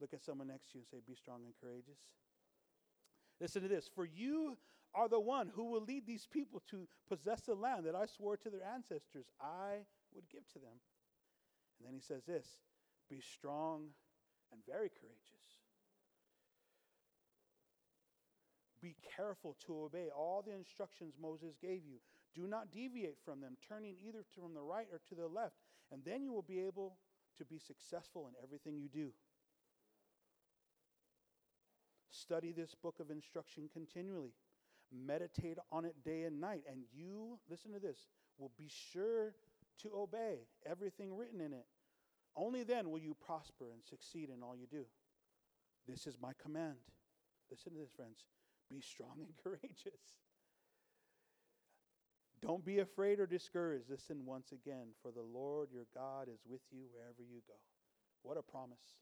[0.00, 1.98] Look at someone next to you and say, Be strong and courageous.
[3.40, 3.90] Listen to this.
[3.92, 4.56] For you
[4.94, 8.36] are the one who will lead these people to possess the land that I swore
[8.36, 9.82] to their ancestors I
[10.14, 10.78] would give to them.
[11.78, 12.46] And then he says this
[13.10, 13.88] Be strong
[14.52, 15.44] and very courageous.
[18.80, 21.98] Be careful to obey all the instructions Moses gave you.
[22.34, 25.56] Do not deviate from them, turning either from the right or to the left,
[25.92, 26.96] and then you will be able
[27.38, 29.10] to be successful in everything you do.
[32.10, 34.32] Study this book of instruction continually.
[34.92, 38.06] Meditate on it day and night, and you, listen to this,
[38.38, 39.34] will be sure
[39.82, 41.66] to obey everything written in it.
[42.36, 44.84] Only then will you prosper and succeed in all you do.
[45.86, 46.76] This is my command.
[47.50, 48.24] Listen to this, friends.
[48.70, 50.00] Be strong and courageous.
[52.44, 53.88] Don't be afraid or discouraged.
[53.88, 57.56] Listen once again, for the Lord your God is with you wherever you go.
[58.20, 59.00] What a promise.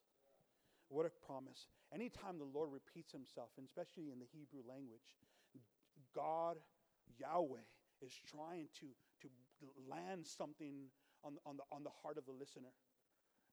[0.87, 1.67] What a promise.
[1.93, 5.03] Anytime the Lord repeats himself, and especially in the Hebrew language,
[6.15, 6.63] God,
[7.19, 7.67] Yahweh,
[7.99, 8.87] is trying to,
[9.23, 9.27] to
[9.91, 10.87] land something
[11.25, 12.71] on, on, the, on the heart of the listener.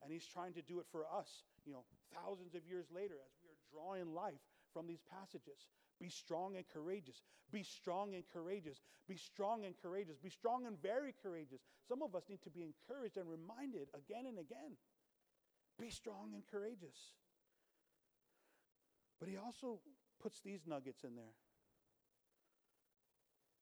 [0.06, 3.34] And he's trying to do it for us, you know, thousands of years later as
[3.42, 5.66] we are drawing life from these passages.
[6.00, 7.22] Be strong and courageous.
[7.52, 8.80] Be strong and courageous.
[9.08, 10.18] Be strong and courageous.
[10.18, 11.62] Be strong and very courageous.
[11.88, 14.78] Some of us need to be encouraged and reminded again and again.
[15.80, 16.98] Be strong and courageous.
[19.20, 19.80] But he also
[20.22, 21.36] puts these nuggets in there.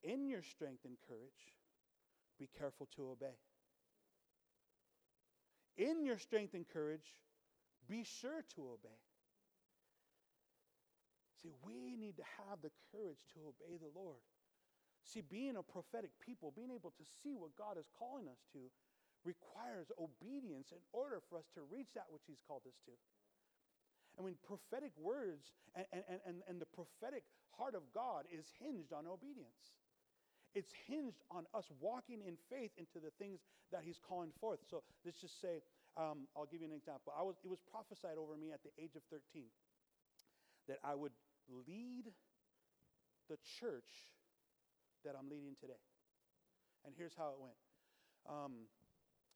[0.02, 1.54] In your strength and courage,
[2.38, 3.36] be careful to obey.
[5.76, 7.16] In your strength and courage,
[7.88, 8.98] be sure to obey.
[11.42, 14.22] See, we need to have the courage to obey the Lord.
[15.06, 18.68] See, being a prophetic people, being able to see what God is calling us to,
[19.24, 22.94] requires obedience in order for us to reach that which He's called us to.
[24.18, 27.22] I mean, prophetic words and, and, and, and the prophetic
[27.54, 29.78] heart of God is hinged on obedience.
[30.54, 33.38] It's hinged on us walking in faith into the things
[33.70, 34.58] that He's calling forth.
[34.66, 35.62] So let's just say,
[35.94, 37.12] um, I'll give you an example.
[37.14, 39.46] I was, it was prophesied over me at the age of 13
[40.66, 41.12] that I would
[41.48, 42.12] lead
[43.28, 44.12] the church
[45.04, 45.80] that I'm leading today.
[46.84, 47.58] And here's how it went.
[48.28, 48.68] Um,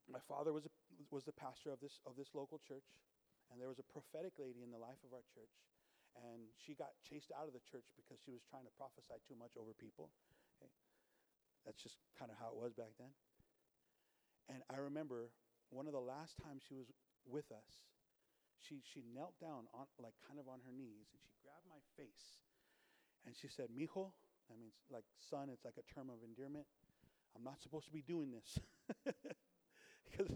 [0.08, 0.72] my father was, a,
[1.10, 2.86] was the pastor of this, of this local church.
[3.50, 5.52] And there was a prophetic lady in the life of our church.
[6.16, 9.36] And she got chased out of the church because she was trying to prophesy too
[9.36, 10.12] much over people.
[10.56, 10.72] Okay?
[11.64, 13.12] That's just kind of how it was back then.
[14.48, 15.32] And I remember
[15.72, 16.92] one of the last times she was
[17.24, 17.88] with us,
[18.62, 21.82] she, she knelt down on like kind of on her knees and she grabbed my
[21.98, 22.42] face
[23.26, 24.14] and she said, Mijo,
[24.50, 26.66] that means like son, it's like a term of endearment.
[27.34, 28.58] I'm not supposed to be doing this.
[30.06, 30.32] because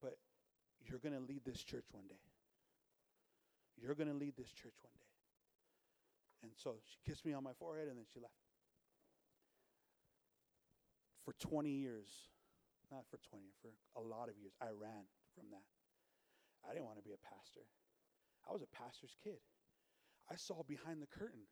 [0.00, 0.18] but
[0.84, 2.22] you're going to lead this church one day.
[3.80, 5.12] You're going to lead this church one day.
[6.42, 8.34] And so she kissed me on my forehead and then she left.
[11.24, 12.06] For 20 years,
[12.90, 15.75] not for 20, for a lot of years, I ran from that.
[16.66, 17.64] I didn't want to be a pastor.
[18.48, 19.38] I was a pastor's kid.
[20.30, 21.46] I saw behind the curtain.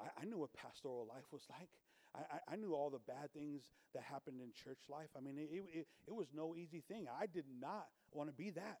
[0.00, 1.68] I, I knew what pastoral life was like.
[2.16, 5.12] I, I, knew all the bad things that happened in church life.
[5.16, 7.06] I mean, it, it, it was no easy thing.
[7.06, 8.80] I did not want to be that.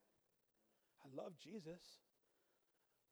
[1.04, 2.00] I love Jesus.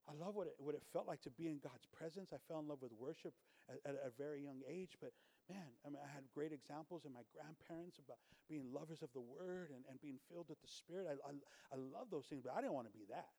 [0.09, 2.31] I love what it, what it felt like to be in God's presence.
[2.33, 3.35] I fell in love with worship
[3.69, 4.97] at, at, a very young age.
[5.01, 5.11] But
[5.51, 8.19] man, I mean, I had great examples in my grandparents about
[8.51, 11.07] being lovers of the word and, and being filled with the Spirit.
[11.07, 11.33] I, I,
[11.75, 13.31] I love those things, but I didn't want to be that.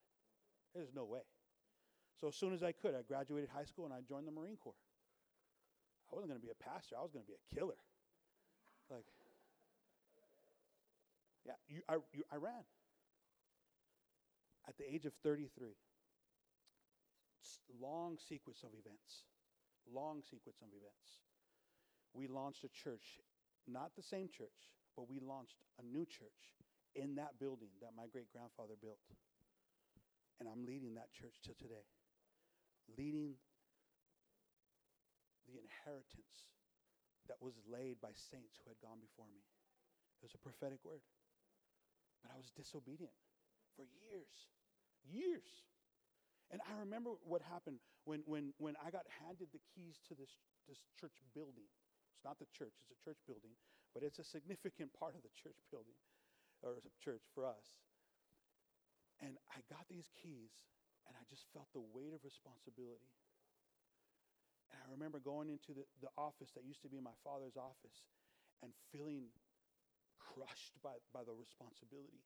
[0.75, 1.23] There's no way.
[2.19, 4.57] So as soon as I could, I graduated high school and I joined the Marine
[4.57, 4.79] Corps.
[6.11, 7.79] I wasn't going to be a pastor, I was going to be a killer.
[8.89, 9.05] Like,
[11.45, 12.63] yeah, you, I, you, I ran.
[14.67, 15.75] At the age of 33,
[17.79, 19.23] long sequence of events,
[19.87, 21.26] long sequence of events.
[22.17, 23.21] We launched a church,
[23.69, 26.57] not the same church, but we launched a new church
[26.97, 28.97] in that building that my great grandfather built.
[30.41, 31.85] And I'm leading that church to today,
[32.97, 33.37] leading
[35.45, 36.49] the inheritance
[37.29, 39.45] that was laid by saints who had gone before me.
[40.17, 41.05] It was a prophetic word.
[42.25, 43.13] But I was disobedient
[43.77, 44.49] for years,
[45.05, 45.45] years.
[46.49, 47.77] And I remember what happened
[48.09, 50.33] when, when, when I got handed the keys to this,
[50.65, 51.69] this church building.
[52.17, 53.53] It's not the church, it's a church building,
[53.93, 55.93] but it's a significant part of the church building,
[56.65, 57.77] or church for us.
[59.21, 60.49] And I got these keys,
[61.05, 63.13] and I just felt the weight of responsibility.
[64.73, 68.09] And I remember going into the, the office that used to be my father's office
[68.65, 69.29] and feeling
[70.17, 72.25] crushed by, by the responsibility.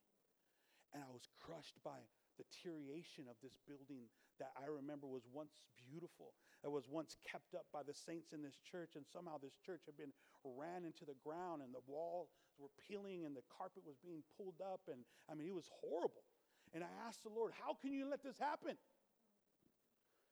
[0.96, 2.00] And I was crushed by
[2.40, 4.08] the deterioration of this building
[4.42, 6.34] that I remember was once beautiful,
[6.66, 9.86] that was once kept up by the saints in this church, and somehow this church
[9.86, 14.02] had been ran into the ground, and the walls were peeling, and the carpet was
[14.02, 16.26] being pulled up, and I mean, it was horrible.
[16.74, 18.74] And I asked the Lord, How can you let this happen?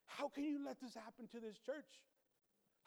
[0.09, 2.01] How can you let this happen to this church?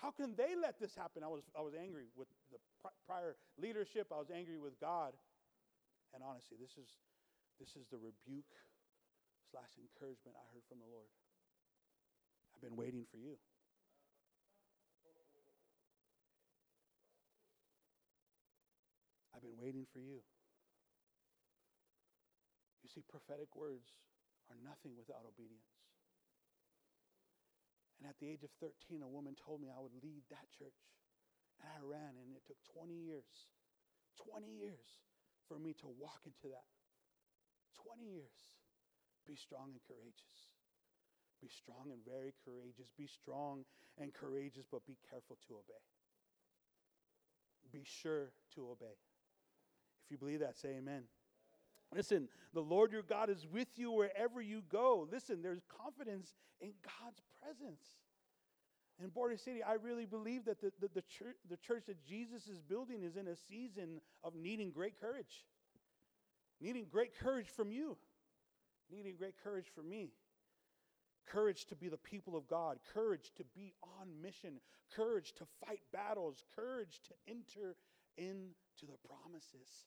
[0.02, 1.22] How can they let this happen?
[1.22, 2.58] I was, I was angry with the
[3.06, 4.10] prior leadership.
[4.10, 5.14] I was angry with God.
[6.10, 6.90] And honestly, this is,
[7.62, 8.50] this is the rebuke
[9.52, 11.12] slash encouragement I heard from the Lord.
[12.56, 13.36] I've been waiting for you.
[19.36, 20.24] I've been waiting for you.
[22.80, 23.92] You see, prophetic words
[24.48, 25.68] are nothing without obedience.
[28.00, 30.80] And at the age of 13, a woman told me I would lead that church.
[31.60, 33.52] And I ran, and it took 20 years,
[34.18, 34.98] 20 years
[35.46, 36.66] for me to walk into that.
[37.78, 38.34] 20 years.
[39.26, 40.52] Be strong and courageous.
[41.40, 42.92] Be strong and very courageous.
[42.96, 43.64] Be strong
[43.98, 45.82] and courageous, but be careful to obey.
[47.72, 48.94] Be sure to obey.
[50.04, 51.04] If you believe that, say amen.
[51.94, 55.06] Listen, the Lord your God is with you wherever you go.
[55.10, 57.84] Listen, there's confidence in God's presence.
[59.02, 62.46] In Border City, I really believe that the, the, the, church, the church that Jesus
[62.46, 65.44] is building is in a season of needing great courage.
[66.60, 67.96] Needing great courage from you.
[68.92, 70.12] Needing great courage for me.
[71.26, 74.60] courage to be the people of God, courage to be on mission,
[74.94, 77.76] courage to fight battles, courage to enter
[78.18, 79.86] into the promises.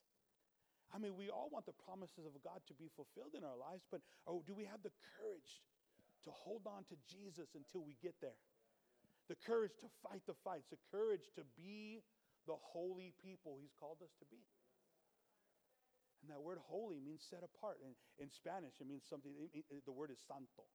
[0.94, 3.84] I mean, we all want the promises of God to be fulfilled in our lives,
[3.90, 5.62] but oh, do we have the courage
[6.24, 8.38] to hold on to Jesus until we get there?
[9.28, 12.02] The courage to fight the fights, the courage to be
[12.46, 14.42] the holy people He's called us to be.
[16.26, 17.78] And that word holy means set apart.
[17.86, 20.66] And in Spanish, it means something, it, the word is santo.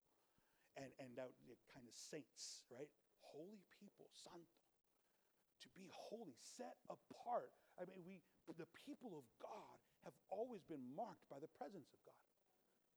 [0.79, 1.27] And, and that
[1.67, 2.87] kind of saints, right?
[3.19, 4.63] Holy people, santo.
[5.67, 7.51] To be holy, set apart.
[7.75, 8.23] I mean, we,
[8.55, 9.75] the people of God
[10.07, 12.23] have always been marked by the presence of God.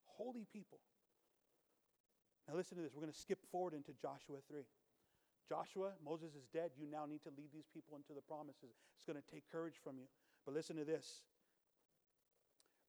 [0.07, 0.79] Holy people.
[2.47, 2.95] Now, listen to this.
[2.95, 4.63] We're going to skip forward into Joshua 3.
[5.51, 6.71] Joshua, Moses is dead.
[6.79, 8.79] You now need to lead these people into the promises.
[8.95, 10.07] It's going to take courage from you.
[10.47, 11.27] But listen to this.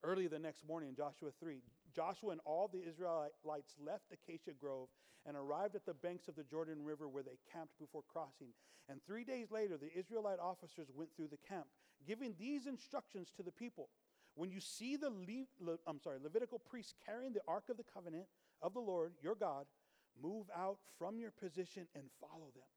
[0.02, 1.62] Early the next morning in Joshua 3,
[1.94, 4.88] Joshua and all the Israelites left Acacia Grove
[5.26, 8.52] and arrived at the banks of the Jordan River where they camped before crossing.
[8.88, 11.66] And three days later, the Israelite officers went through the camp,
[12.06, 13.88] giving these instructions to the people
[14.36, 17.88] when you see the Le- Le- I'm sorry, Levitical priests carrying the ark of the
[17.88, 18.28] covenant
[18.60, 19.64] of the Lord, your God,
[20.12, 22.68] move out from your position and follow them.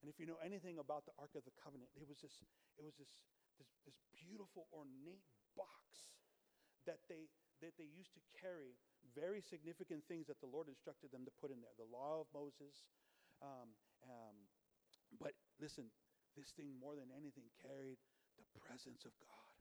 [0.00, 2.38] And if you know anything about the ark of the covenant, it was this
[2.78, 3.10] it was this
[3.58, 6.14] this, this beautiful ornate box
[6.86, 7.28] that they
[7.62, 8.76] that they used to carry
[9.14, 11.72] very significant things that the Lord instructed them to put in there.
[11.78, 12.74] The law of Moses.
[13.40, 13.72] Um,
[14.04, 14.36] um,
[15.20, 15.88] but listen,
[16.36, 17.96] this thing more than anything carried
[18.36, 19.56] the presence of God.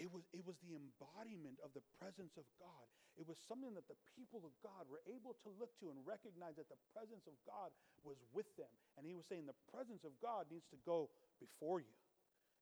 [0.00, 2.88] It was, it was the embodiment of the presence of God.
[3.20, 6.56] It was something that the people of God were able to look to and recognize
[6.56, 7.68] that the presence of God
[8.00, 8.70] was with them.
[8.96, 11.92] And he was saying the presence of God needs to go before you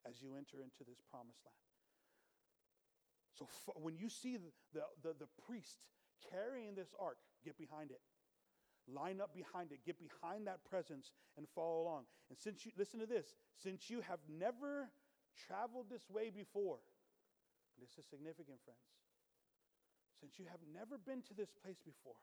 [0.02, 1.67] as you enter into this promised land.
[3.38, 5.78] So f- when you see the, the, the, the priest
[6.30, 8.00] carrying this ark, get behind it.
[8.90, 12.04] Line up behind it, get behind that presence, and follow along.
[12.30, 14.88] And since you, listen to this, since you have never
[15.46, 16.78] traveled this way before,
[17.78, 18.80] this is significant, friends.
[20.18, 22.18] Since you have never been to this place before,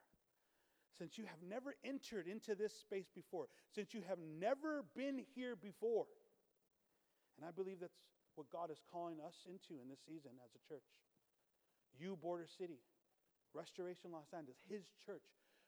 [0.98, 5.56] since you have never entered into this space before, since you have never been here
[5.56, 6.08] before,
[7.38, 8.02] and I believe that's
[8.36, 10.84] what God is calling us into in this season as a church.
[12.00, 12.80] You, Border City,
[13.54, 15.24] Restoration Los Angeles, His church,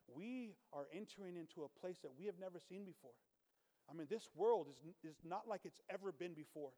[0.08, 3.16] we are entering into a place that we have never seen before.
[3.90, 6.72] I mean, this world is, is not like it's ever been before.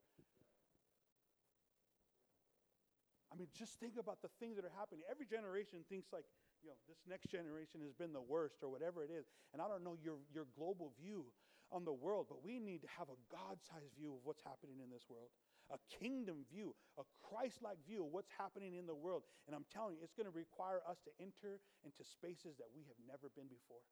[3.32, 5.06] I mean, just think about the things that are happening.
[5.10, 6.26] Every generation thinks like,
[6.66, 9.26] you know, this next generation has been the worst or whatever it is.
[9.54, 11.26] And I don't know your, your global view
[11.72, 14.82] on the world, but we need to have a God sized view of what's happening
[14.82, 15.30] in this world,
[15.72, 19.24] a kingdom view, a Christ like view of what's happening in the world.
[19.46, 22.84] And I'm telling you, it's going to require us to enter into spaces that we
[22.90, 23.86] have never been before.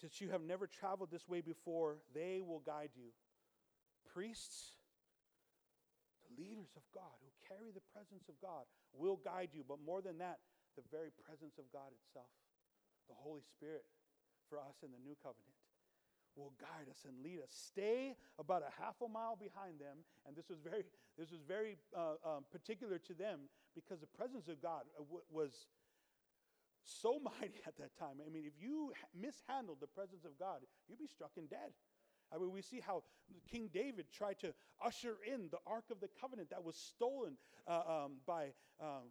[0.00, 3.10] Since you have never traveled this way before, they will guide you.
[4.06, 4.78] Priests,
[6.22, 8.62] the leaders of God who carry the presence of God
[8.94, 9.66] will guide you.
[9.66, 10.38] But more than that,
[10.78, 12.30] the very presence of God itself,
[13.10, 13.82] the Holy Spirit
[14.46, 15.57] for us in the new covenant,
[16.38, 17.50] will guide us and lead us.
[17.50, 19.98] Stay about a half a mile behind them.
[20.26, 20.86] And this was very,
[21.18, 25.66] this was very uh, um, particular to them because the presence of God uh, was
[26.84, 28.22] so mighty at that time.
[28.24, 31.74] I mean, if you mishandled the presence of God, you'd be struck and dead.
[32.32, 33.02] I mean, we see how
[33.50, 34.52] King David tried to
[34.84, 39.08] usher in the Ark of the Covenant that was stolen uh, um, by um,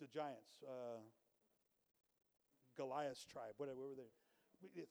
[0.00, 1.00] the giants, uh,
[2.76, 4.82] Goliath's tribe, whatever were they?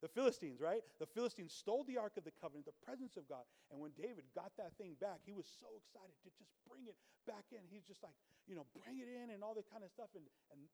[0.00, 0.80] The Philistines, right?
[0.96, 3.44] The Philistines stole the Ark of the Covenant, the presence of God.
[3.68, 6.96] And when David got that thing back, he was so excited to just bring it
[7.28, 7.60] back in.
[7.68, 8.16] He's just like,
[8.48, 10.08] you know, bring it in and all that kind of stuff.
[10.16, 10.24] And,
[10.56, 10.64] and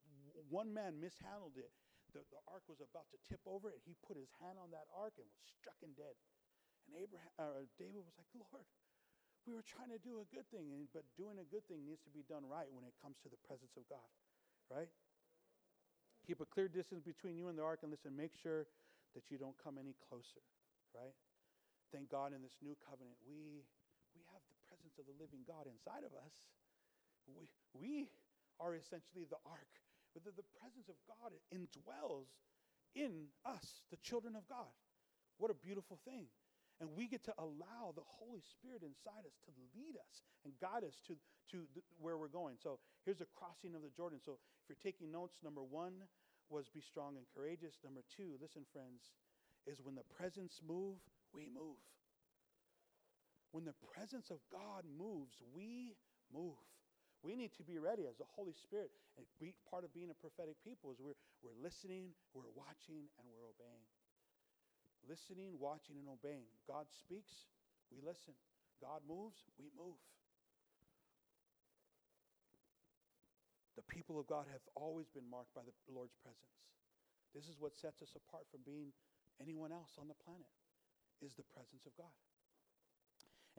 [0.47, 1.75] one man mishandled it
[2.17, 4.89] the, the ark was about to tip over, and he put his hand on that
[4.97, 6.17] ark and was struck and dead.
[6.89, 8.65] And Abraham, uh, David was like, Lord,
[9.45, 12.01] we were trying to do a good thing, and, but doing a good thing needs
[12.09, 14.09] to be done right when it comes to the presence of God,
[14.73, 14.89] right?
[16.27, 18.67] Keep a clear distance between you and the ark, and listen, make sure
[19.15, 20.43] that you don't come any closer,
[20.91, 21.15] right?
[21.95, 23.63] Thank God in this new covenant, we,
[24.13, 26.35] we have the presence of the living God inside of us.
[27.31, 28.11] We, we
[28.59, 29.71] are essentially the ark
[30.17, 32.33] but the, the presence of God indwells
[32.97, 34.73] in us, the children of God.
[35.37, 36.33] What a beautiful thing.
[36.81, 40.89] And we get to allow the Holy Spirit inside us to lead us and guide
[40.89, 41.21] us to,
[41.53, 42.57] to the, where we're going.
[42.57, 44.17] So here's the crossing of the Jordan.
[44.25, 45.95] So if you're taking notes, number one
[46.51, 47.79] was be strong and courageous.
[47.87, 49.15] Number two, listen, friends,
[49.63, 50.99] is when the presence move,
[51.31, 51.79] we move.
[53.55, 55.95] When the presence of God moves, we
[56.35, 56.59] move.
[57.23, 58.91] We need to be ready as the Holy Spirit.
[59.15, 61.15] And be, part of being a prophetic people is we're,
[61.47, 63.87] we're listening, we're watching, and we're obeying.
[65.07, 66.51] Listening, watching, and obeying.
[66.67, 67.47] God speaks,
[67.95, 68.35] we listen.
[68.83, 70.03] God moves, we move.
[73.77, 76.57] The people of God have always been marked by the Lord's presence.
[77.35, 78.93] This is what sets us apart from being
[79.41, 80.49] anyone else on the planet
[81.21, 82.13] is the presence of God.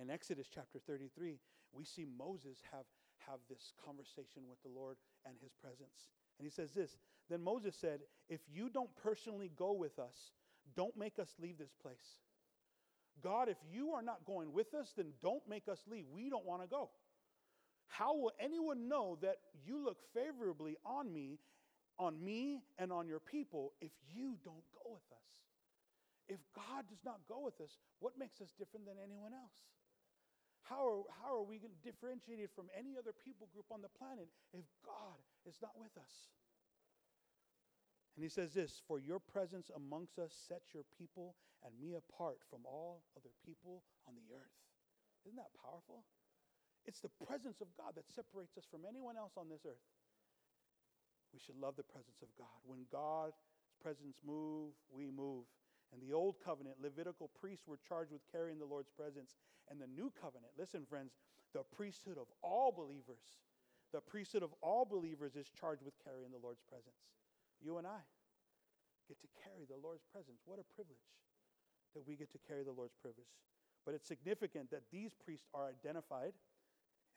[0.02, 1.38] In Exodus chapter 33,
[1.74, 2.86] we see Moses have,
[3.26, 6.10] have this conversation with the Lord and his presence.
[6.40, 6.98] And he says this
[7.30, 10.34] Then Moses said, If you don't personally go with us,
[10.76, 12.22] don't make us leave this place.
[13.24, 16.06] God, if you are not going with us, then don't make us leave.
[16.12, 16.90] We don't want to go.
[17.88, 21.40] How will anyone know that you look favorably on me,
[21.98, 25.28] on me and on your people if you don't go with us?
[26.28, 29.64] If God does not go with us, what makes us different than anyone else?
[30.68, 34.68] How are, how are we differentiated from any other people group on the planet if
[34.84, 35.16] God
[35.48, 36.28] is not with us?
[38.18, 42.40] And he says this For your presence amongst us sets your people and me apart
[42.50, 44.60] from all other people on the earth.
[45.24, 46.04] Isn't that powerful?
[46.88, 49.84] It's the presence of God that separates us from anyone else on this earth.
[51.36, 52.58] We should love the presence of God.
[52.64, 53.44] When God's
[53.84, 55.44] presence move, we move.
[55.92, 59.36] And the old covenant, Levitical priests were charged with carrying the Lord's presence.
[59.68, 61.12] And the new covenant, listen, friends,
[61.52, 63.44] the priesthood of all believers,
[63.92, 67.04] the priesthood of all believers is charged with carrying the Lord's presence.
[67.60, 68.00] You and I
[69.08, 70.40] get to carry the Lord's presence.
[70.48, 71.04] What a privilege
[71.96, 73.32] that we get to carry the Lord's privilege.
[73.88, 76.36] But it's significant that these priests are identified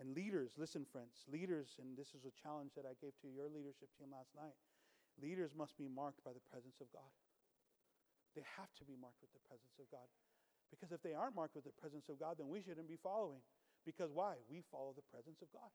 [0.00, 3.52] and leaders, listen, friends, leaders, and this is a challenge that I gave to your
[3.52, 4.56] leadership team last night.
[5.20, 7.12] Leaders must be marked by the presence of God.
[8.32, 10.08] They have to be marked with the presence of God.
[10.72, 13.44] Because if they aren't marked with the presence of God, then we shouldn't be following.
[13.84, 14.40] Because why?
[14.48, 15.68] We follow the presence of God,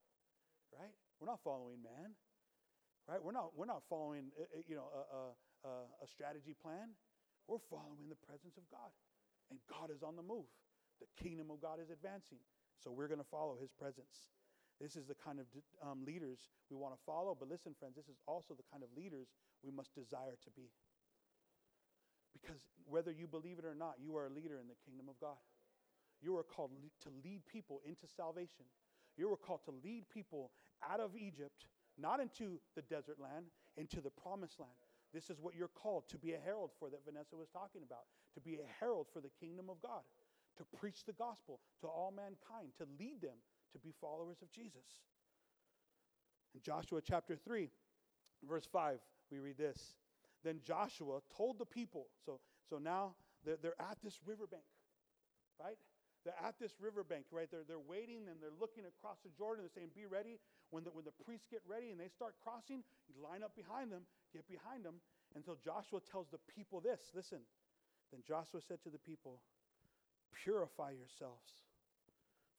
[0.73, 0.95] right?
[1.19, 2.17] We're not following man,
[3.05, 3.21] right?
[3.21, 6.97] We're not, we're not following, uh, uh, you know, a, a, a strategy plan.
[7.45, 8.89] We're following the presence of God.
[9.51, 10.49] And God is on the move.
[10.97, 12.41] The kingdom of God is advancing.
[12.83, 14.31] So we're going to follow his presence.
[14.79, 15.45] This is the kind of
[15.81, 17.35] um, leaders we want to follow.
[17.37, 19.27] But listen, friends, this is also the kind of leaders
[19.63, 20.69] we must desire to be.
[22.35, 25.19] Because whether you believe it or not, you are a leader in the kingdom of
[25.19, 25.39] God.
[26.21, 26.71] You are called
[27.03, 28.65] to lead people into salvation.
[29.17, 30.51] You are called to lead people
[30.83, 31.67] out of Egypt,
[31.97, 33.45] not into the desert land,
[33.77, 34.75] into the promised land.
[35.13, 38.03] This is what you're called to be a herald for that Vanessa was talking about,
[38.33, 40.03] to be a herald for the kingdom of God,
[40.57, 43.37] to preach the gospel to all mankind, to lead them
[43.73, 45.03] to be followers of Jesus.
[46.53, 47.69] In Joshua chapter 3,
[48.47, 48.99] verse 5,
[49.31, 49.95] we read this
[50.45, 52.39] then Joshua told the people, so,
[52.69, 54.63] so now they're, they're at this riverbank,
[55.59, 55.81] right?
[56.23, 57.49] They're at this riverbank, right?
[57.49, 59.65] They're, they're waiting and they're looking across the Jordan.
[59.65, 60.37] They're saying, Be ready.
[60.69, 63.91] When the, when the priests get ready and they start crossing, you line up behind
[63.91, 65.01] them, get behind them.
[65.35, 67.41] Until Joshua tells the people this listen.
[68.13, 69.41] Then Joshua said to the people,
[70.43, 71.63] Purify yourselves,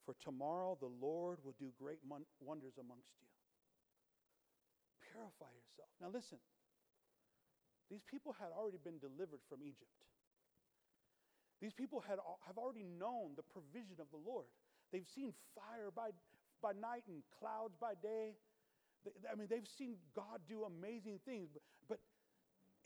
[0.05, 3.29] for tomorrow the Lord will do great wonders amongst you.
[5.11, 5.89] Purify yourself.
[6.01, 6.39] Now listen,
[7.89, 9.97] these people had already been delivered from Egypt.
[11.61, 14.45] These people had, have already known the provision of the Lord.
[14.91, 16.09] They've seen fire by,
[16.61, 18.37] by night and clouds by day.
[19.31, 21.49] I mean, they've seen God do amazing things.
[21.51, 21.99] But, but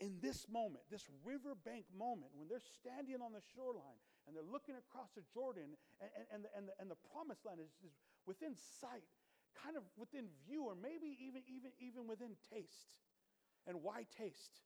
[0.00, 4.78] in this moment, this riverbank moment, when they're standing on the shoreline and they're looking
[4.78, 7.94] across the Jordan and, and, and, the, and, the, and the promised land is, is
[8.26, 9.06] within sight,
[9.58, 12.94] kind of within view, or maybe even, even, even within taste.
[13.66, 14.62] And why taste?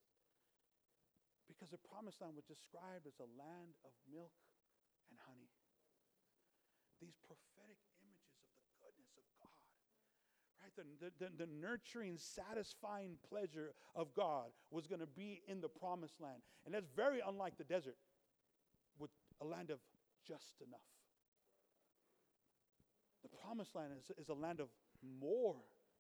[1.49, 4.35] Because the promised land was described as a land of milk
[5.11, 5.49] and honey.
[7.01, 9.65] These prophetic images of the goodness of God,
[10.65, 10.75] right?
[10.77, 16.21] The, the, the, nurturing, satisfying pleasure of God was going to be in the promised
[16.21, 16.41] land.
[16.65, 17.97] And that's very unlike the desert,
[19.41, 19.79] a land of
[20.27, 20.81] just enough.
[23.23, 24.69] The promised land is, is a land of
[25.21, 25.57] more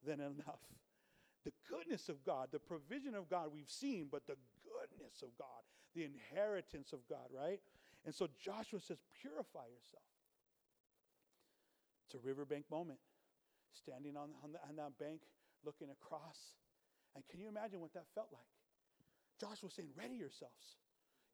[0.06, 0.62] than enough.
[1.44, 5.62] The goodness of God, the provision of God we've seen, but the goodness of God,
[5.94, 7.60] the inheritance of God, right?
[8.04, 10.06] And so Joshua says, purify yourself.
[12.06, 12.98] It's a riverbank moment.
[13.74, 15.20] Standing on, on, the, on that bank,
[15.64, 16.54] looking across.
[17.14, 18.46] And can you imagine what that felt like?
[19.40, 20.78] Joshua saying, ready yourselves.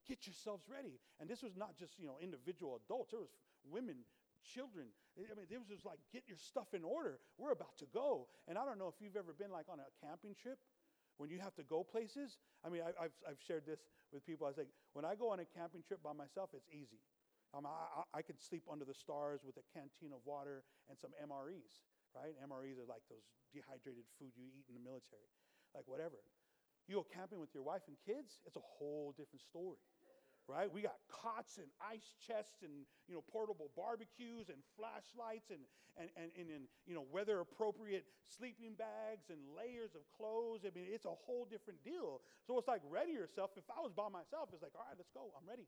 [0.09, 0.99] Get yourselves ready.
[1.21, 3.13] And this was not just, you know, individual adults.
[3.13, 4.03] There was women,
[4.43, 4.91] children.
[5.15, 7.21] I mean, this was like, get your stuff in order.
[7.39, 8.27] We're about to go.
[8.49, 10.59] And I don't know if you've ever been like on a camping trip
[11.23, 13.79] when you have to go places, I mean, I, have I've shared this
[14.11, 14.43] with people.
[14.43, 16.99] I was like, when I go on a camping trip by myself, it's easy.
[17.55, 20.97] Um, I, I, I can sleep under the stars with a canteen of water and
[20.97, 21.85] some MREs,
[22.17, 22.33] right?
[22.43, 23.23] MREs are like those
[23.53, 25.29] dehydrated food you eat in the military,
[25.77, 26.25] like whatever.
[26.89, 29.79] You go camping with your wife and kids, it's a whole different story
[30.51, 30.67] right?
[30.67, 35.63] We got cots and ice chests and you know portable barbecues and flashlights and
[35.95, 40.67] and and, and, and you know weather appropriate sleeping bags and layers of clothes.
[40.67, 42.23] I mean, it's a whole different deal.
[42.47, 43.55] So it's like ready yourself.
[43.55, 45.31] If I was by myself, it's like all right, let's go.
[45.39, 45.67] I'm ready.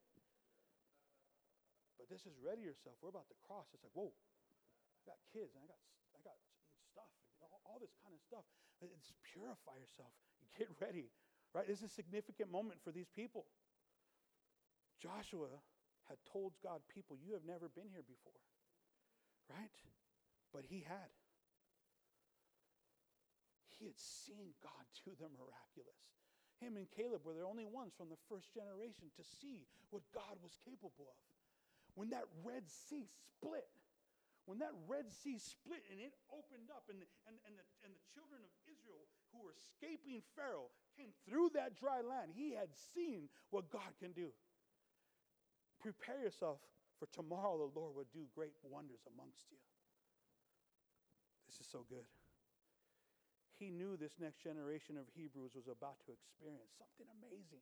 [1.95, 2.99] But this is ready yourself.
[2.99, 3.71] We're about to cross.
[3.71, 5.81] It's like whoa, I got kids and I got
[6.15, 6.39] I got
[6.91, 8.45] stuff, all, all this kind of stuff.
[8.83, 10.13] It's purify yourself.
[10.59, 11.11] Get ready,
[11.55, 11.67] right?
[11.67, 13.47] This is a significant moment for these people.
[15.01, 15.51] Joshua
[16.09, 18.43] had told God people, You have never been here before,
[19.49, 19.79] right?
[20.53, 21.11] But he had.
[23.79, 25.99] He had seen God do the miraculous.
[26.63, 30.39] Him and Caleb were the only ones from the first generation to see what God
[30.41, 31.21] was capable of.
[31.99, 33.67] When that Red Sea split,
[34.47, 38.05] when that Red Sea split and it opened up, and, and, and, the, and the
[38.15, 43.27] children of Israel who were escaping Pharaoh came through that dry land, he had seen
[43.51, 44.31] what God can do.
[45.85, 46.65] Prepare yourself
[46.97, 49.61] for tomorrow the Lord will do great wonders amongst you.
[51.45, 52.09] This is so good.
[53.61, 57.61] He knew this next generation of Hebrews was about to experience something amazing.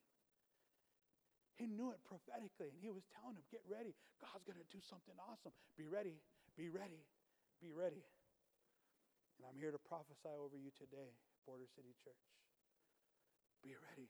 [1.59, 3.91] He knew it prophetically, and he was telling them, Get ready.
[4.23, 5.53] God's going to do something awesome.
[5.75, 6.23] Be ready,
[6.55, 7.03] be ready,
[7.59, 8.07] be ready.
[9.35, 11.11] And I'm here to prophesy over you today,
[11.43, 12.23] Border City Church.
[13.67, 14.07] Be ready.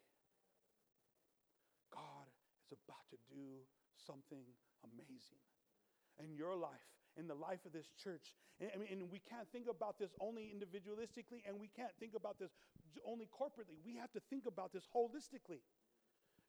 [1.88, 2.28] God
[2.68, 3.64] is about to do
[4.07, 4.44] something
[4.84, 5.40] amazing
[6.22, 6.86] in your life,
[7.16, 8.34] in the life of this church.
[8.61, 12.53] And, and, we can't think about this only individualistically, and we can't think about this
[13.07, 13.80] only corporately.
[13.84, 15.62] We have to think about this holistically.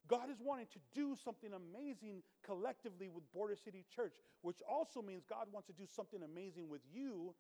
[0.08, 5.24] God is wanting to do something amazing collectively with Border City Church, which also means
[5.28, 7.34] God wants to do something amazing with you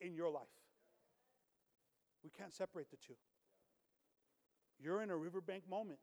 [0.00, 0.52] in your life.
[2.22, 3.16] We can't separate the two.
[4.78, 5.98] You're in a riverbank moment.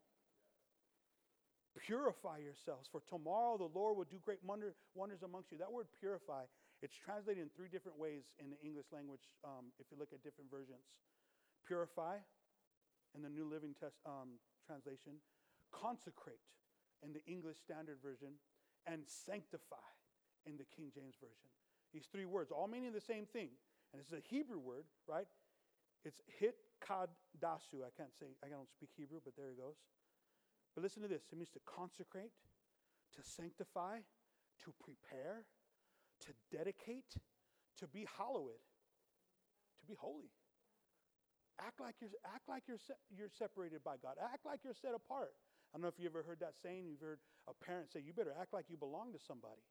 [1.85, 5.57] Purify yourselves, for tomorrow the Lord will do great wonder, wonders amongst you.
[5.57, 6.49] That word purify,
[6.81, 10.23] it's translated in three different ways in the English language um, if you look at
[10.25, 10.89] different versions.
[11.65, 12.17] Purify
[13.15, 15.21] in the New Living Test, um, Translation,
[15.71, 16.41] consecrate
[17.05, 18.35] in the English Standard Version,
[18.87, 19.87] and sanctify
[20.45, 21.51] in the King James Version.
[21.93, 23.49] These three words, all meaning the same thing.
[23.93, 25.27] And it's a Hebrew word, right?
[26.03, 27.09] It's hit kad
[27.39, 27.83] dasu.
[27.83, 29.75] I can't say, I don't speak Hebrew, but there it goes.
[30.77, 32.37] But listen to this it means to consecrate,
[33.17, 33.97] to sanctify,
[34.61, 35.41] to prepare,
[36.21, 37.17] to dedicate,
[37.81, 38.61] to be hallowed,
[39.81, 40.29] to be holy.
[41.57, 44.21] Act like you're, act like you're, se- you're separated by God.
[44.21, 45.33] Act like you're set apart.
[45.73, 46.85] I don't know if you ever heard that saying.
[46.85, 49.65] You've heard a parent say, You better act like you belong to somebody.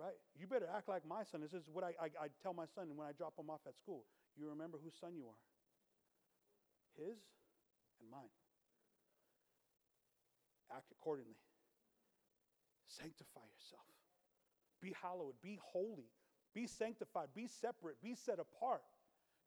[0.00, 0.16] Right?
[0.40, 1.44] You better act like my son.
[1.44, 3.76] This is what I, I, I tell my son when I drop him off at
[3.76, 4.08] school.
[4.40, 5.40] You remember whose son you are?
[6.96, 7.20] His
[8.00, 8.32] and mine.
[10.74, 11.38] Act accordingly.
[12.86, 13.86] Sanctify yourself.
[14.80, 15.34] Be hallowed.
[15.42, 16.10] Be holy.
[16.54, 17.28] Be sanctified.
[17.34, 18.00] Be separate.
[18.02, 18.82] Be set apart.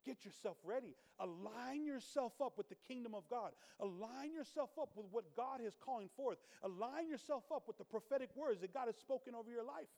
[0.04, 0.94] Get yourself ready.
[1.18, 3.52] Align yourself up with the kingdom of God.
[3.80, 6.38] Align yourself up with what God is calling forth.
[6.62, 9.88] Align yourself up with the prophetic words that God has spoken over your life.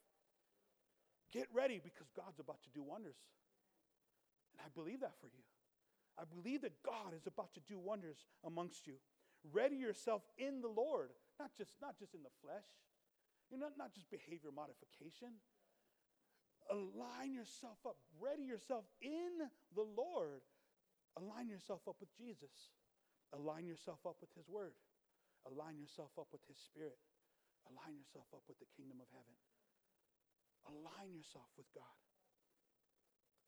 [1.33, 3.17] Get ready because God's about to do wonders.
[4.53, 5.43] And I believe that for you.
[6.19, 8.95] I believe that God is about to do wonders amongst you.
[9.53, 12.67] Ready yourself in the Lord, not just, not just in the flesh,
[13.51, 15.39] you know, not, not just behavior modification.
[16.67, 19.47] Align yourself up, ready yourself in
[19.77, 20.43] the Lord.
[21.15, 22.75] Align yourself up with Jesus.
[23.33, 24.75] Align yourself up with His Word.
[25.47, 26.99] Align yourself up with His Spirit.
[27.71, 29.37] Align yourself up with the kingdom of heaven.
[30.67, 32.06] Align yourself with God.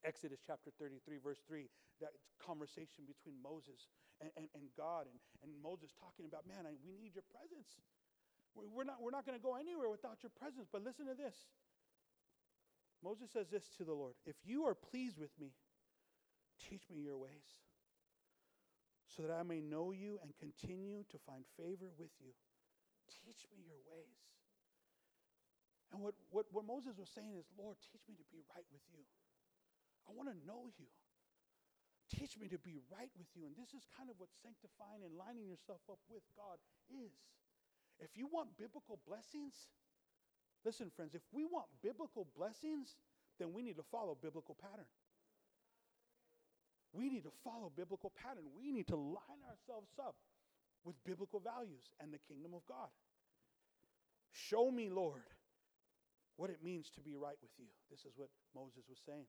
[0.05, 1.67] Exodus chapter 33, verse 3,
[2.01, 3.91] that conversation between Moses
[4.23, 7.79] and, and, and God, and, and Moses talking about, man, I, we need your presence.
[8.55, 10.67] We're not, we're not going to go anywhere without your presence.
[10.71, 11.35] But listen to this
[13.03, 15.55] Moses says this to the Lord If you are pleased with me,
[16.59, 17.59] teach me your ways,
[19.07, 22.35] so that I may know you and continue to find favor with you.
[23.09, 24.19] Teach me your ways.
[25.93, 28.85] And what, what, what Moses was saying is, Lord, teach me to be right with
[28.93, 29.01] you.
[30.09, 30.89] I want to know you.
[32.09, 33.45] Teach me to be right with you.
[33.45, 36.57] And this is kind of what sanctifying and lining yourself up with God
[36.89, 37.13] is.
[38.01, 39.69] If you want biblical blessings,
[40.65, 42.97] listen, friends, if we want biblical blessings,
[43.37, 44.89] then we need to follow biblical pattern.
[46.97, 48.49] We need to follow biblical pattern.
[48.57, 50.17] We need to line ourselves up
[50.85, 52.89] with biblical values and the kingdom of God.
[54.33, 55.29] Show me, Lord,
[56.37, 57.67] what it means to be right with you.
[57.91, 59.27] This is what Moses was saying.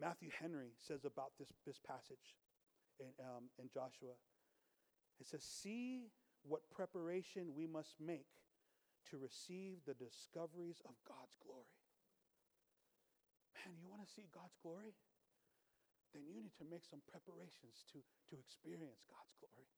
[0.00, 2.38] Matthew Henry says about this, this passage
[3.02, 4.14] in, um, in Joshua.
[5.18, 6.14] It says, See
[6.46, 8.30] what preparation we must make
[9.10, 11.74] to receive the discoveries of God's glory.
[13.58, 14.94] Man, you want to see God's glory?
[16.14, 19.68] Then you need to make some preparations to, to experience God's glory.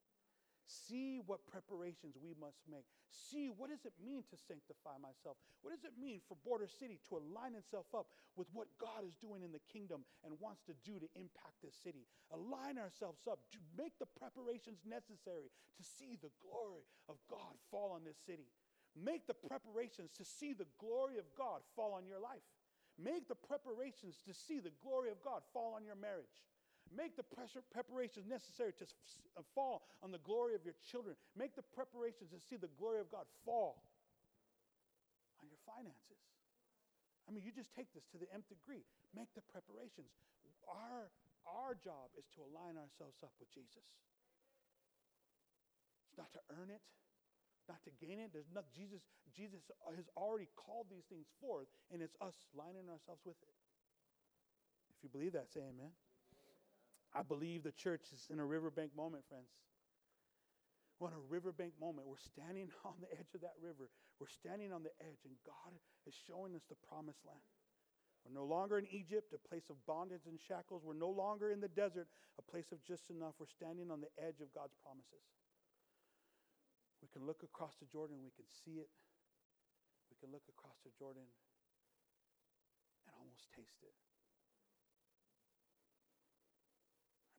[0.71, 2.87] See what preparations we must make.
[3.11, 5.35] See what does it mean to sanctify myself?
[5.59, 8.07] What does it mean for Border City to align itself up
[8.39, 11.75] with what God is doing in the kingdom and wants to do to impact this
[11.75, 12.07] city?
[12.31, 17.91] Align ourselves up to make the preparations necessary to see the glory of God fall
[17.91, 18.47] on this city.
[18.95, 22.43] Make the preparations to see the glory of God fall on your life.
[22.95, 26.31] Make the preparations to see the glory of God fall on your marriage.
[26.91, 28.85] Make the preparations necessary to
[29.39, 31.15] uh, fall on the glory of your children.
[31.39, 33.79] Make the preparations to see the glory of God fall
[35.39, 36.19] on your finances.
[37.25, 38.83] I mean, you just take this to the nth degree.
[39.15, 40.11] Make the preparations.
[40.67, 41.07] Our,
[41.47, 43.87] our job is to align ourselves up with Jesus.
[46.11, 46.83] It's not to earn it,
[47.71, 48.35] not to gain it.
[48.35, 48.99] There's not Jesus.
[49.31, 49.63] Jesus
[49.95, 53.55] has already called these things forth, and it's us lining ourselves with it.
[54.91, 55.95] If you believe that, say amen.
[57.13, 59.51] I believe the church is in a riverbank moment, friends.
[60.99, 62.07] We're in a riverbank moment.
[62.07, 63.89] We're standing on the edge of that river.
[64.19, 65.73] We're standing on the edge, and God
[66.07, 67.41] is showing us the promised land.
[68.21, 70.85] We're no longer in Egypt, a place of bondage and shackles.
[70.85, 72.05] We're no longer in the desert,
[72.37, 73.33] a place of just enough.
[73.41, 75.25] We're standing on the edge of God's promises.
[77.01, 78.93] We can look across the Jordan, we can see it.
[80.13, 81.25] We can look across the Jordan
[83.09, 83.97] and almost taste it.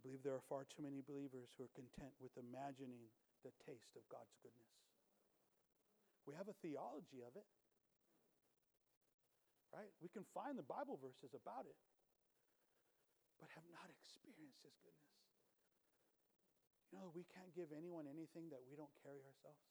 [0.03, 3.07] I believe there are far too many believers who are content with imagining
[3.47, 4.75] the taste of God's goodness.
[6.27, 7.47] We have a theology of it,
[9.71, 9.95] right?
[10.03, 11.79] We can find the Bible verses about it,
[13.39, 15.15] but have not experienced His goodness.
[16.91, 19.63] You know, we can't give anyone anything that we don't carry ourselves.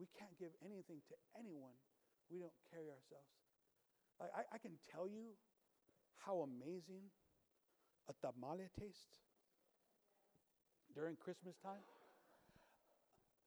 [0.00, 1.76] We can't give anything to anyone
[2.32, 3.36] we don't carry ourselves.
[4.16, 5.36] Like, I, I can tell you
[6.24, 7.12] how amazing
[8.08, 9.20] a tamale taste
[10.94, 11.82] during Christmas time.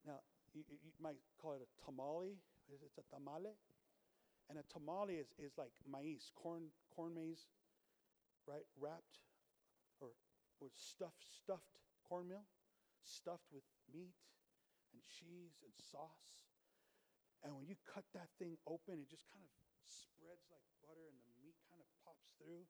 [0.05, 0.19] Now,
[0.53, 2.37] you, you might call it a tamale.
[2.69, 3.57] It's a tamale.
[4.49, 7.45] And a tamale is, is like maize, corn, corn maize,
[8.49, 8.65] right?
[8.77, 9.21] Wrapped
[10.01, 10.17] or,
[10.59, 12.49] or stuffed, stuffed cornmeal,
[13.05, 14.17] stuffed with meat
[14.89, 16.49] and cheese and sauce.
[17.45, 19.53] And when you cut that thing open, it just kind of
[19.85, 22.65] spreads like butter and the meat kind of pops through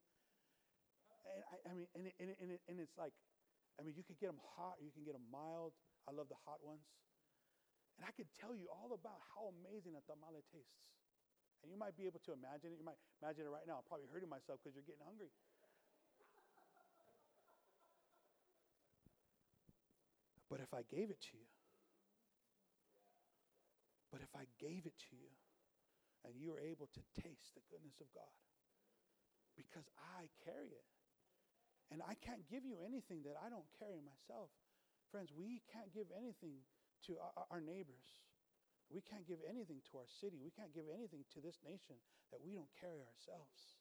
[1.30, 3.14] and I, I mean, and, it, and, it, and, it, and it's like,
[3.78, 5.72] I mean, you can get them hot, you can get them mild.
[6.04, 6.84] I love the hot ones.
[7.96, 10.80] And I could tell you all about how amazing a tamale tastes.
[11.60, 12.80] And you might be able to imagine it.
[12.80, 13.84] You might imagine it right now.
[13.84, 15.28] I'm probably hurting myself because you're getting hungry.
[20.48, 21.46] But if I gave it to you,
[24.10, 25.30] but if I gave it to you
[26.26, 28.34] and you were able to taste the goodness of God,
[29.54, 29.86] because
[30.18, 30.88] I carry it.
[31.90, 34.54] And I can't give you anything that I don't carry myself.
[35.10, 36.62] Friends, we can't give anything
[37.10, 37.18] to
[37.50, 38.22] our, neighbors.
[38.86, 40.38] We can't give anything to our city.
[40.38, 41.98] We can't give anything to this nation
[42.30, 43.80] that we don't carry ourselves.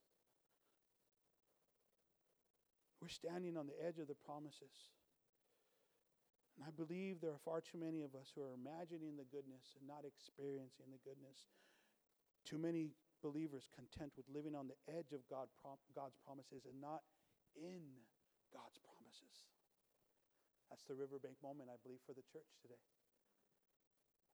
[2.97, 4.89] We're standing on the edge of the promises.
[6.57, 9.77] And I believe there are far too many of us who are imagining the goodness
[9.77, 11.47] and not experiencing the goodness.
[12.43, 12.91] Too many
[13.23, 15.47] believers content with living on the edge of God,
[15.95, 17.05] God's promises and not
[17.55, 18.05] in
[18.53, 19.49] God's promises.
[20.69, 22.81] That's the riverbank moment, I believe, for the church today.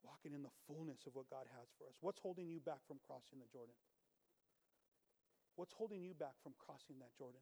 [0.03, 1.97] Walking in the fullness of what God has for us.
[2.03, 3.73] What's holding you back from crossing the Jordan?
[5.55, 7.41] What's holding you back from crossing that Jordan?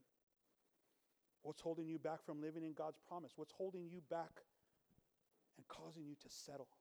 [1.42, 3.34] What's holding you back from living in God's promise?
[3.36, 4.46] What's holding you back
[5.58, 6.72] and causing you to settle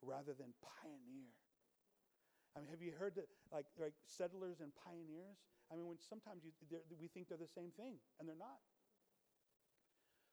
[0.00, 1.36] rather than pioneer?
[2.54, 5.42] I mean, have you heard that, like, like settlers and pioneers?
[5.70, 6.54] I mean, when sometimes you,
[7.00, 8.62] we think they're the same thing, and they're not.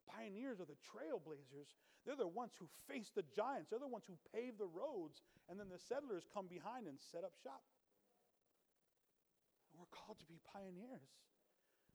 [0.05, 1.73] Pioneers are the trailblazers.
[2.05, 3.69] They're the ones who face the giants.
[3.69, 7.23] They're the ones who pave the roads, and then the settlers come behind and set
[7.23, 7.61] up shop.
[9.73, 11.09] We're called to be pioneers.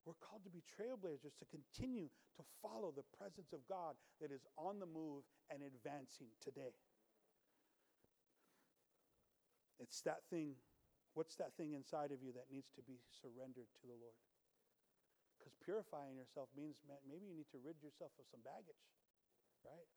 [0.07, 2.07] We're called to be trailblazers, to continue
[2.39, 6.75] to follow the presence of God that is on the move and advancing today.
[9.81, 10.57] It's that thing.
[11.15, 14.17] What's that thing inside of you that needs to be surrendered to the Lord?
[15.37, 18.81] Because purifying yourself means maybe you need to rid yourself of some baggage,
[19.65, 19.89] right?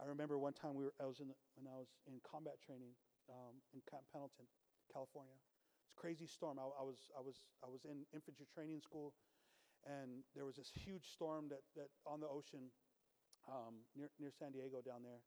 [0.00, 2.60] I remember one time we were, I was in the, when I was in combat
[2.64, 2.96] training
[3.28, 4.48] um, in Camp Pendleton,
[4.88, 5.36] California.
[5.84, 6.58] It's a crazy storm.
[6.58, 9.14] I, I was I was I was in infantry training school,
[9.84, 12.70] and there was this huge storm that that on the ocean
[13.46, 15.22] um, near near San Diego down there,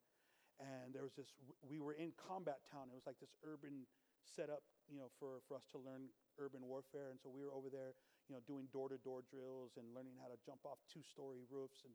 [0.59, 1.35] and there was this.
[1.63, 2.87] We were in combat town.
[2.91, 3.87] It was like this urban
[4.23, 7.67] setup, you know, for for us to learn urban warfare, and so we were over
[7.69, 7.95] there,
[8.27, 11.43] you know, doing door to door drills and learning how to jump off two story
[11.51, 11.93] roofs and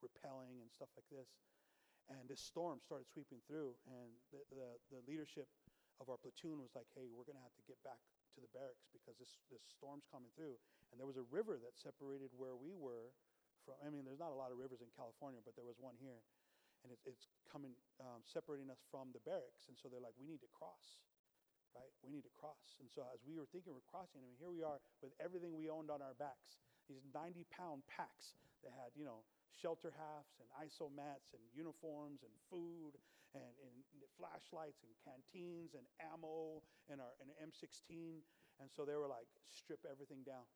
[0.00, 1.28] rappelling and stuff like this.
[2.08, 5.44] And this storm started sweeping through, and the, the, the leadership
[6.00, 8.00] of our platoon was like, hey, we're going to have to get back
[8.32, 10.56] to the barracks because this, this storm's coming through.
[10.88, 13.12] And there was a river that separated where we were
[13.66, 13.76] from.
[13.84, 16.24] I mean, there's not a lot of rivers in California, but there was one here.
[16.86, 19.66] And it, it's coming, um, separating us from the barracks.
[19.66, 21.02] And so they're like, we need to cross,
[21.74, 21.90] right?
[22.02, 22.78] We need to cross.
[22.78, 25.58] And so as we were thinking we're crossing, I mean, here we are with everything
[25.58, 29.26] we owned on our backs, these 90 pound packs that had, you know,
[29.58, 32.94] shelter halves and ISO mats and uniforms and food
[33.34, 33.74] and, and
[34.14, 38.22] flashlights and canteens and ammo and our and M16.
[38.62, 40.46] And so they were like, strip everything down.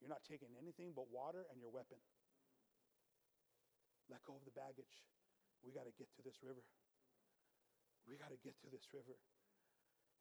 [0.00, 1.98] You're not taking anything but water and your weapon.
[4.10, 5.06] Let go of the baggage.
[5.64, 6.62] We got to get to this river.
[8.04, 9.16] We got to get to this river.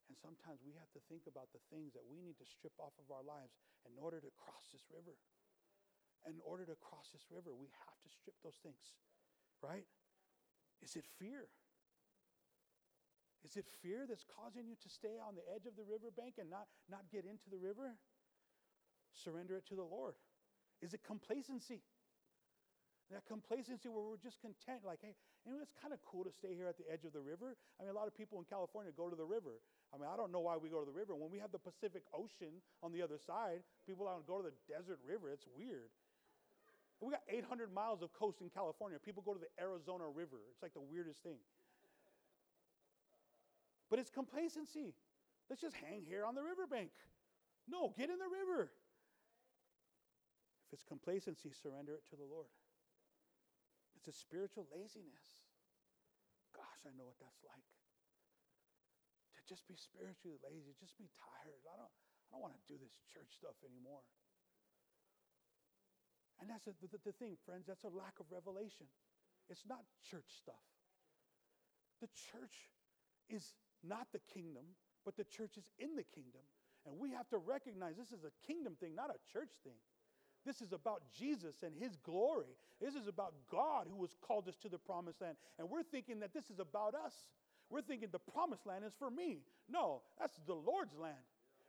[0.08, 2.96] And sometimes we have to think about the things that we need to strip off
[3.00, 5.16] of our lives in order to cross this river
[6.28, 8.96] in order to cross this river, we have to strip those things,
[9.60, 9.88] right?
[10.82, 11.52] Is it fear?
[13.44, 16.48] Is it fear that's causing you to stay on the edge of the riverbank and
[16.48, 18.00] not, not get into the river?
[19.12, 20.16] Surrender it to the Lord.
[20.80, 21.84] Is it complacency?
[23.12, 25.16] That complacency where we're just content, like, hey,
[25.52, 27.60] know, it's kind of cool to stay here at the edge of the river.
[27.76, 29.60] I mean, a lot of people in California go to the river.
[29.91, 31.14] I mean, I don't know why we go to the river.
[31.14, 34.56] When we have the Pacific Ocean on the other side, people don't go to the
[34.72, 35.28] desert river.
[35.28, 35.91] It's weird.
[37.04, 38.98] We got 800 miles of coast in California.
[39.04, 40.39] People go to the Arizona River.
[40.56, 41.44] It's like the weirdest thing.
[43.89, 44.96] But it's complacency.
[45.50, 46.89] Let's just hang here on the riverbank.
[47.68, 48.72] No, get in the river.
[50.68, 52.48] If it's complacency, surrender it to the Lord.
[54.04, 55.24] It's a spiritual laziness.
[56.51, 57.72] Gosh, I know what that's like.
[59.39, 61.64] To just be spiritually lazy, just be tired.
[61.64, 61.88] I don't,
[62.28, 64.04] I don't want to do this church stuff anymore.
[66.43, 68.91] And that's a, the, the thing, friends, that's a lack of revelation.
[69.47, 70.68] It's not church stuff.
[72.04, 72.76] The church
[73.32, 73.56] is
[73.88, 74.76] not the kingdom,
[75.08, 76.43] but the church is in the kingdom.
[76.84, 79.80] And we have to recognize this is a kingdom thing, not a church thing.
[80.46, 82.58] This is about Jesus and his glory.
[82.82, 85.38] This is about God who has called us to the promised land.
[85.58, 87.14] And we're thinking that this is about us.
[87.70, 89.39] We're thinking the promised land is for me.
[89.70, 91.24] No, that's the Lord's land.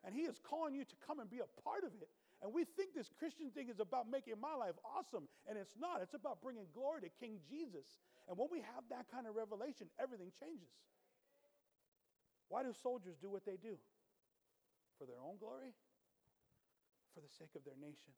[0.05, 2.09] And he is calling you to come and be a part of it.
[2.43, 6.05] And we think this Christian thing is about making my life awesome, and it's not.
[6.05, 7.89] It's about bringing glory to King Jesus.
[8.29, 10.69] And when we have that kind of revelation, everything changes.
[12.53, 13.81] Why do soldiers do what they do?
[15.01, 15.73] For their own glory?
[17.17, 18.13] For the sake of their nation,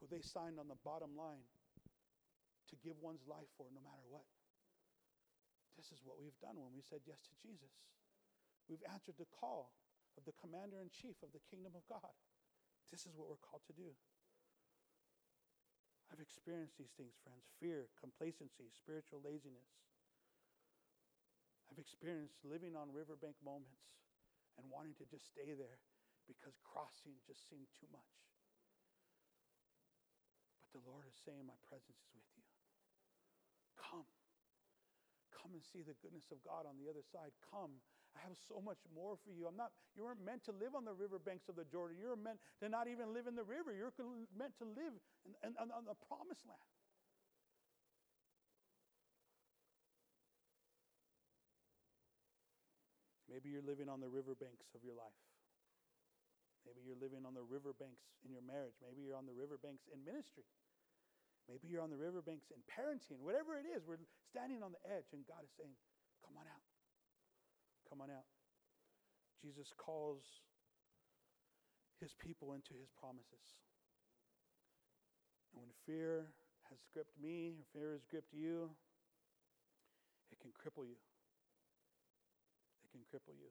[0.00, 1.44] who they signed on the bottom line
[2.72, 4.24] to give one's life for no matter what.
[5.76, 7.72] This is what we've done when we said yes to Jesus.
[8.68, 9.76] We've answered the call
[10.16, 12.12] of the commander in chief of the kingdom of God.
[12.88, 13.94] This is what we're called to do.
[16.10, 19.78] I've experienced these things, friends fear, complacency, spiritual laziness.
[21.70, 23.94] I've experienced living on riverbank moments
[24.58, 25.78] and wanting to just stay there
[26.26, 28.29] because crossing just seemed too much.
[30.70, 32.46] But the Lord is saying, My presence is with you.
[33.74, 34.06] Come.
[35.34, 37.34] Come and see the goodness of God on the other side.
[37.50, 37.82] Come
[38.16, 39.46] I have so much more for you.
[39.46, 41.96] I'm not, you weren't meant to live on the riverbanks of the Jordan.
[41.98, 43.70] You're meant to not even live in the river.
[43.70, 43.94] You're
[44.34, 44.94] meant to live
[45.26, 46.58] in, in, on the promised land.
[53.30, 55.14] Maybe you're living on the riverbanks of your life.
[56.70, 58.78] Maybe you're living on the riverbanks in your marriage.
[58.78, 60.46] Maybe you're on the riverbanks in ministry.
[61.50, 63.18] Maybe you're on the riverbanks in parenting.
[63.26, 63.98] Whatever it is, we're
[64.30, 65.74] standing on the edge, and God is saying,
[66.22, 66.62] Come on out.
[67.90, 68.30] Come on out.
[69.42, 70.22] Jesus calls
[71.98, 73.58] his people into his promises.
[75.50, 76.30] And when fear
[76.70, 78.70] has gripped me, or fear has gripped you,
[80.30, 80.94] it can cripple you.
[82.86, 83.50] It can cripple you.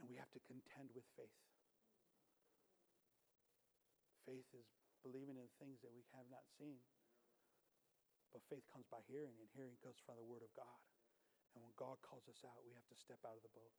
[0.00, 1.40] And we have to contend with faith.
[4.24, 4.66] Faith is
[5.04, 6.80] believing in things that we have not seen.
[8.32, 10.80] But faith comes by hearing, and hearing comes from the Word of God.
[11.54, 13.74] And when God calls us out, we have to step out of the boat,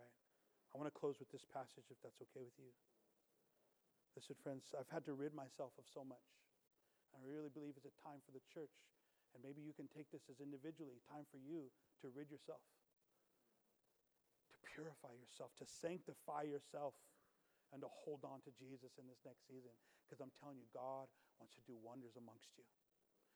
[0.00, 0.16] right?
[0.72, 2.72] I want to close with this passage if that's okay with you.
[4.16, 6.24] Listen, friends, I've had to rid myself of so much.
[7.12, 8.72] I really believe it's a time for the church
[9.36, 11.68] And maybe you can take this as individually time for you
[12.00, 12.64] to rid yourself,
[14.76, 16.92] purify yourself, to sanctify yourself,
[17.72, 19.72] and to hold on to Jesus in this next season.
[20.04, 21.08] Because I'm telling you, God
[21.40, 22.62] wants to do wonders amongst you.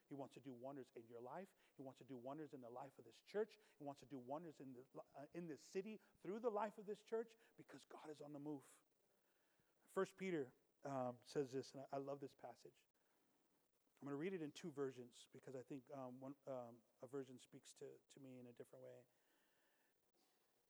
[0.06, 1.48] He wants to do wonders in your life.
[1.78, 3.56] He wants to do wonders in the life of this church.
[3.78, 4.82] He wants to do wonders in, the,
[5.16, 8.42] uh, in this city through the life of this church because God is on the
[8.42, 8.62] move.
[9.94, 10.50] First Peter
[10.82, 12.74] um, says this, and I, I love this passage.
[14.02, 16.74] I'm going to read it in two versions because I think um, one, um,
[17.04, 18.98] a version speaks to, to me in a different way.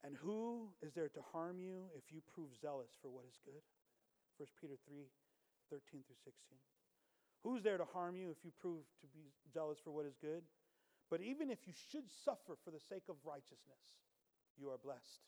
[0.05, 3.61] And who is there to harm you if you prove zealous for what is good?
[4.39, 5.05] 1 Peter 3
[5.69, 6.59] 13 through 16.
[7.45, 10.43] Who's there to harm you if you prove to be zealous for what is good?
[11.09, 13.83] But even if you should suffer for the sake of righteousness,
[14.59, 15.25] you are blessed.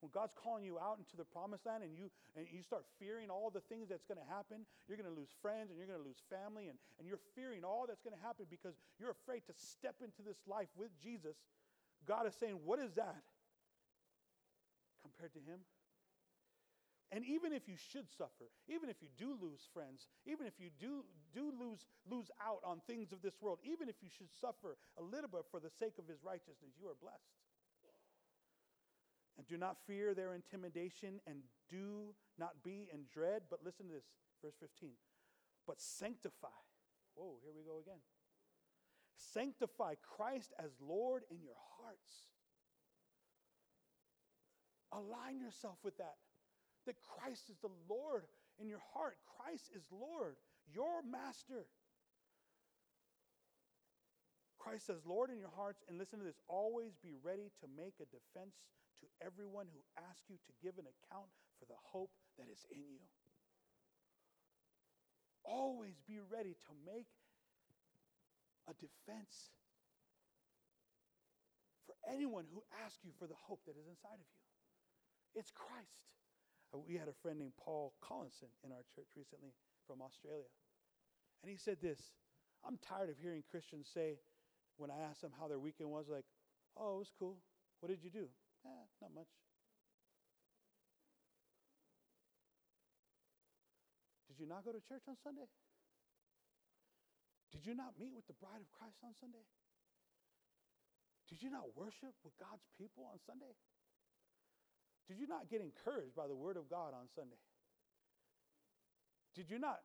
[0.00, 3.28] When God's calling you out into the promised land and you, and you start fearing
[3.28, 6.00] all the things that's going to happen, you're going to lose friends and you're going
[6.00, 9.44] to lose family, and, and you're fearing all that's going to happen because you're afraid
[9.46, 11.36] to step into this life with Jesus.
[12.08, 13.20] God is saying, What is that
[15.02, 15.60] compared to Him?
[17.12, 20.70] And even if you should suffer, even if you do lose friends, even if you
[20.78, 21.02] do,
[21.34, 25.02] do lose, lose out on things of this world, even if you should suffer a
[25.02, 27.34] little bit for the sake of his righteousness, you are blessed.
[29.38, 33.42] And do not fear their intimidation, and do not be in dread.
[33.48, 34.04] But listen to this,
[34.44, 34.90] verse 15.
[35.66, 36.48] But sanctify.
[37.14, 38.04] Whoa, here we go again.
[39.16, 42.28] Sanctify Christ as Lord in your hearts.
[44.92, 46.16] Align yourself with that.
[46.86, 48.24] That Christ is the Lord
[48.58, 49.16] in your heart.
[49.38, 50.36] Christ is Lord,
[50.72, 51.66] your master.
[54.60, 57.96] Christ as Lord in your hearts, and listen to this always be ready to make
[57.96, 58.60] a defense
[59.00, 62.84] to everyone who asks you to give an account for the hope that is in
[62.84, 63.00] you.
[65.44, 67.08] Always be ready to make
[68.68, 69.56] a defense
[71.88, 74.49] for anyone who asks you for the hope that is inside of you.
[75.34, 76.02] It's Christ.
[76.74, 79.54] Uh, we had a friend named Paul Collinson in our church recently
[79.86, 80.50] from Australia.
[81.42, 82.12] And he said this
[82.64, 84.18] I'm tired of hearing Christians say,
[84.76, 86.24] when I asked them how their weekend was, like,
[86.76, 87.36] oh, it was cool.
[87.80, 88.28] What did you do?
[88.64, 89.32] Eh, not much.
[94.28, 95.48] Did you not go to church on Sunday?
[97.52, 99.42] Did you not meet with the bride of Christ on Sunday?
[101.28, 103.54] Did you not worship with God's people on Sunday?
[105.10, 107.42] Did you not get encouraged by the word of God on Sunday?
[109.34, 109.82] Did you not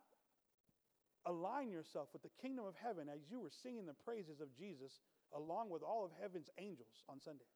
[1.25, 5.01] align yourself with the kingdom of heaven as you were singing the praises of Jesus
[5.33, 7.49] along with all of heaven's angels on Sunday?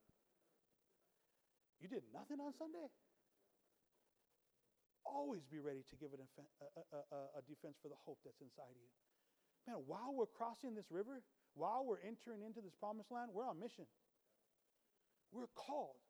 [1.77, 2.89] You did nothing on Sunday?
[5.05, 8.73] Always be ready to give a, a, a, a, defense for the hope that's inside
[8.73, 8.89] of you.
[9.69, 11.21] Man, while we're crossing this river,
[11.53, 13.85] while we're entering into this promised land, we're on mission.
[15.29, 16.01] We're called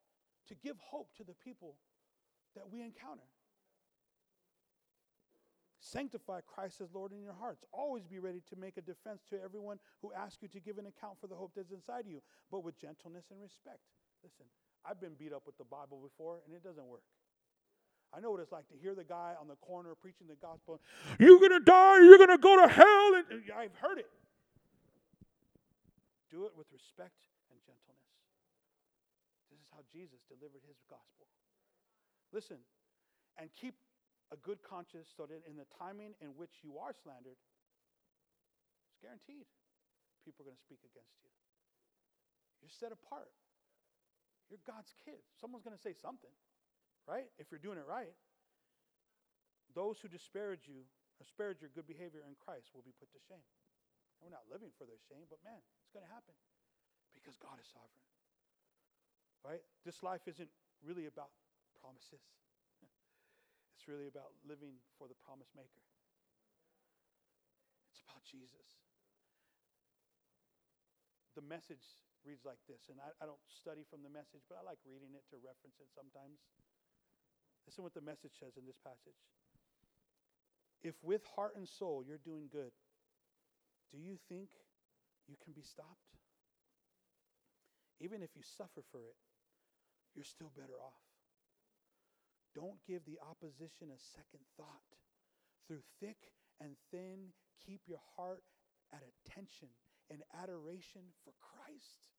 [0.49, 1.75] to give hope to the people
[2.55, 3.23] that we encounter.
[5.79, 7.63] Sanctify Christ as Lord in your hearts.
[7.71, 10.85] Always be ready to make a defense to everyone who asks you to give an
[10.85, 12.21] account for the hope that's inside you,
[12.51, 13.79] but with gentleness and respect.
[14.21, 14.45] Listen,
[14.85, 17.03] I've been beat up with the Bible before, and it doesn't work.
[18.13, 20.81] I know what it's like to hear the guy on the corner preaching the gospel.
[21.19, 21.99] You're going to die.
[22.01, 23.13] You're going to go to hell.
[23.15, 24.09] And I've heard it.
[26.31, 27.21] Do it with respect
[27.51, 28.08] and gentleness.
[29.59, 31.27] This is how Jesus delivered his gospel.
[32.31, 32.63] Listen,
[33.35, 33.75] and keep
[34.31, 37.35] a good conscience so that in the timing in which you are slandered,
[38.87, 39.43] it's guaranteed
[40.23, 41.31] people are going to speak against you.
[42.63, 43.35] You're set apart.
[44.47, 45.19] You're God's kid.
[45.43, 46.31] Someone's going to say something,
[47.03, 47.27] right?
[47.35, 48.15] If you're doing it right.
[49.75, 50.87] Those who disparage you,
[51.19, 53.43] disparage your good behavior in Christ, will be put to shame.
[54.17, 56.33] And we're not living for their shame, but man, it's going to happen
[57.13, 58.05] because God is sovereign.
[59.43, 59.63] Right?
[59.87, 60.51] This life isn't
[60.83, 61.31] really about
[61.79, 62.23] promises.
[63.75, 65.83] it's really about living for the promise maker.
[67.91, 68.83] It's about Jesus.
[71.39, 71.83] The message
[72.27, 75.15] reads like this, and I, I don't study from the message, but I like reading
[75.15, 76.43] it to reference it sometimes.
[77.63, 79.23] Listen what the message says in this passage.
[80.83, 82.75] If with heart and soul you're doing good,
[83.91, 84.49] do you think
[85.27, 86.17] you can be stopped?
[87.99, 89.19] Even if you suffer for it,
[90.19, 90.99] you're still better off.
[92.51, 94.99] Don't give the opposition a second thought.
[95.63, 97.31] Through thick and thin,
[97.63, 98.43] keep your heart
[98.91, 99.71] at attention
[100.11, 102.11] and adoration for Christ.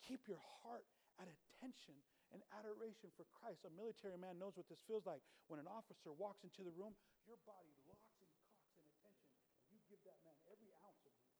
[0.00, 0.88] Keep your heart
[1.20, 2.00] at attention
[2.32, 3.68] and adoration for Christ.
[3.68, 5.20] A military man knows what this feels like.
[5.52, 6.96] When an officer walks into the room,
[7.28, 9.28] your body locks and cocks in attention.
[9.68, 11.36] and You give that man every ounce of you.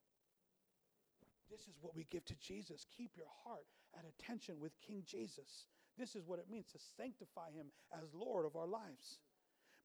[1.49, 2.85] This is what we give to Jesus.
[2.93, 3.65] Keep your heart
[3.97, 5.65] at attention with King Jesus.
[5.97, 9.19] This is what it means to sanctify him as Lord of our lives.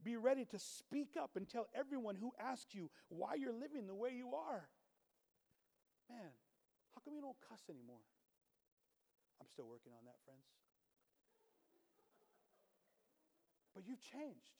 [0.05, 3.95] Be ready to speak up and tell everyone who asks you why you're living the
[3.95, 4.69] way you are.
[6.11, 6.35] Man,
[6.93, 8.03] how come you don't cuss anymore?
[9.41, 10.45] I'm still working on that, friends.
[13.75, 14.53] But you've changed.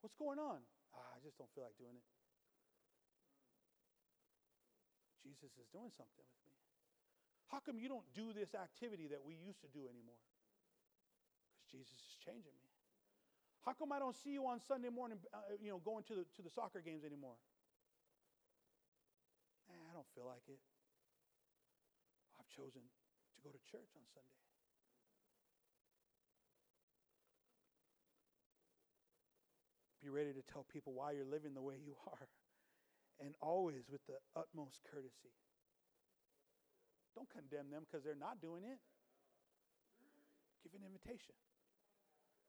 [0.00, 0.62] What's going on?
[0.94, 2.06] Ah, I just don't feel like doing it.
[5.26, 6.54] Jesus is doing something with me.
[7.48, 10.18] How come you don't do this activity that we used to do anymore?
[11.54, 12.70] Because Jesus is changing me.
[13.62, 16.24] How come I don't see you on Sunday morning, uh, you know, going to the,
[16.38, 17.34] to the soccer games anymore?
[19.66, 20.62] I don't feel like it.
[22.38, 24.38] I've chosen to go to church on Sunday.
[30.02, 32.28] Be ready to tell people why you're living the way you are,
[33.18, 35.34] and always with the utmost courtesy.
[37.16, 38.76] Don't condemn them because they're not doing it.
[40.60, 41.32] Give an invitation.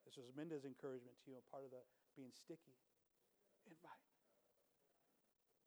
[0.03, 1.79] This was Minda's encouragement to you, a part of the
[2.19, 2.75] being sticky.
[3.63, 4.03] Invite.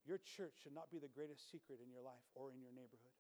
[0.05, 3.17] Your church should not be the greatest secret in your life or in your neighborhood.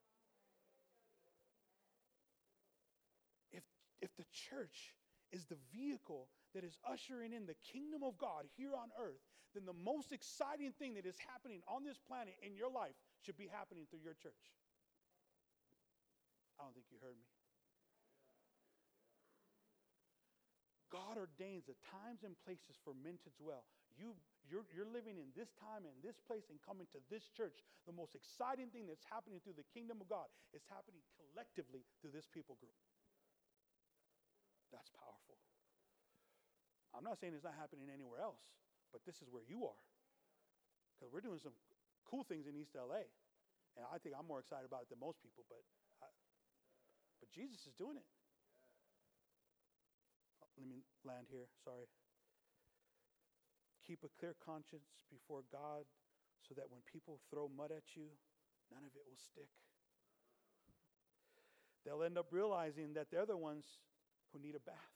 [3.52, 3.64] If,
[4.00, 4.96] if the church
[5.32, 9.22] is the vehicle that is ushering in the kingdom of God here on earth,
[9.54, 13.36] then the most exciting thing that is happening on this planet in your life should
[13.36, 14.50] be happening through your church.
[16.60, 17.24] I don't think you heard me.
[20.92, 23.64] God ordains the times and places for men to dwell.
[23.94, 24.12] You,
[24.44, 27.62] you're, you're living in this time and this place and coming to this church.
[27.86, 32.12] The most exciting thing that's happening through the kingdom of God is happening collectively through
[32.12, 32.74] this people group.
[34.74, 35.38] That's powerful.
[36.90, 38.42] I'm not saying it's not happening anywhere else,
[38.90, 39.82] but this is where you are.
[40.98, 41.54] Because we're doing some
[42.02, 43.06] cool things in East LA.
[43.78, 45.62] And I think I'm more excited about it than most people, but,
[47.34, 48.08] Jesus is doing it
[50.42, 51.88] oh, let me land here, sorry.
[53.86, 55.88] Keep a clear conscience before God
[56.46, 58.12] so that when people throw mud at you,
[58.70, 59.50] none of it will stick.
[61.84, 63.64] They'll end up realizing that they're the ones
[64.32, 64.94] who need a bath.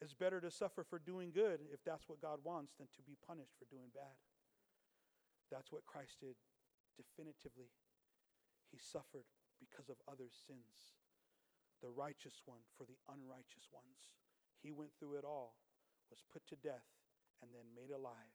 [0.00, 3.18] It's better to suffer for doing good if that's what God wants than to be
[3.26, 4.14] punished for doing bad.
[5.50, 6.38] That's what Christ did
[6.94, 7.74] definitively.
[8.70, 9.26] He suffered
[9.60, 10.98] because of others' sins
[11.80, 14.10] the righteous one for the unrighteous ones.
[14.62, 15.54] He went through it all,
[16.10, 16.86] was put to death,
[17.42, 18.34] and then made alive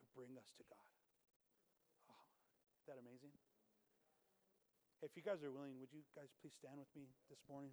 [0.00, 0.92] to bring us to God.
[2.12, 2.28] Ah, oh,
[2.76, 3.32] is that amazing?
[5.00, 7.72] If you guys are willing, would you guys please stand with me this morning?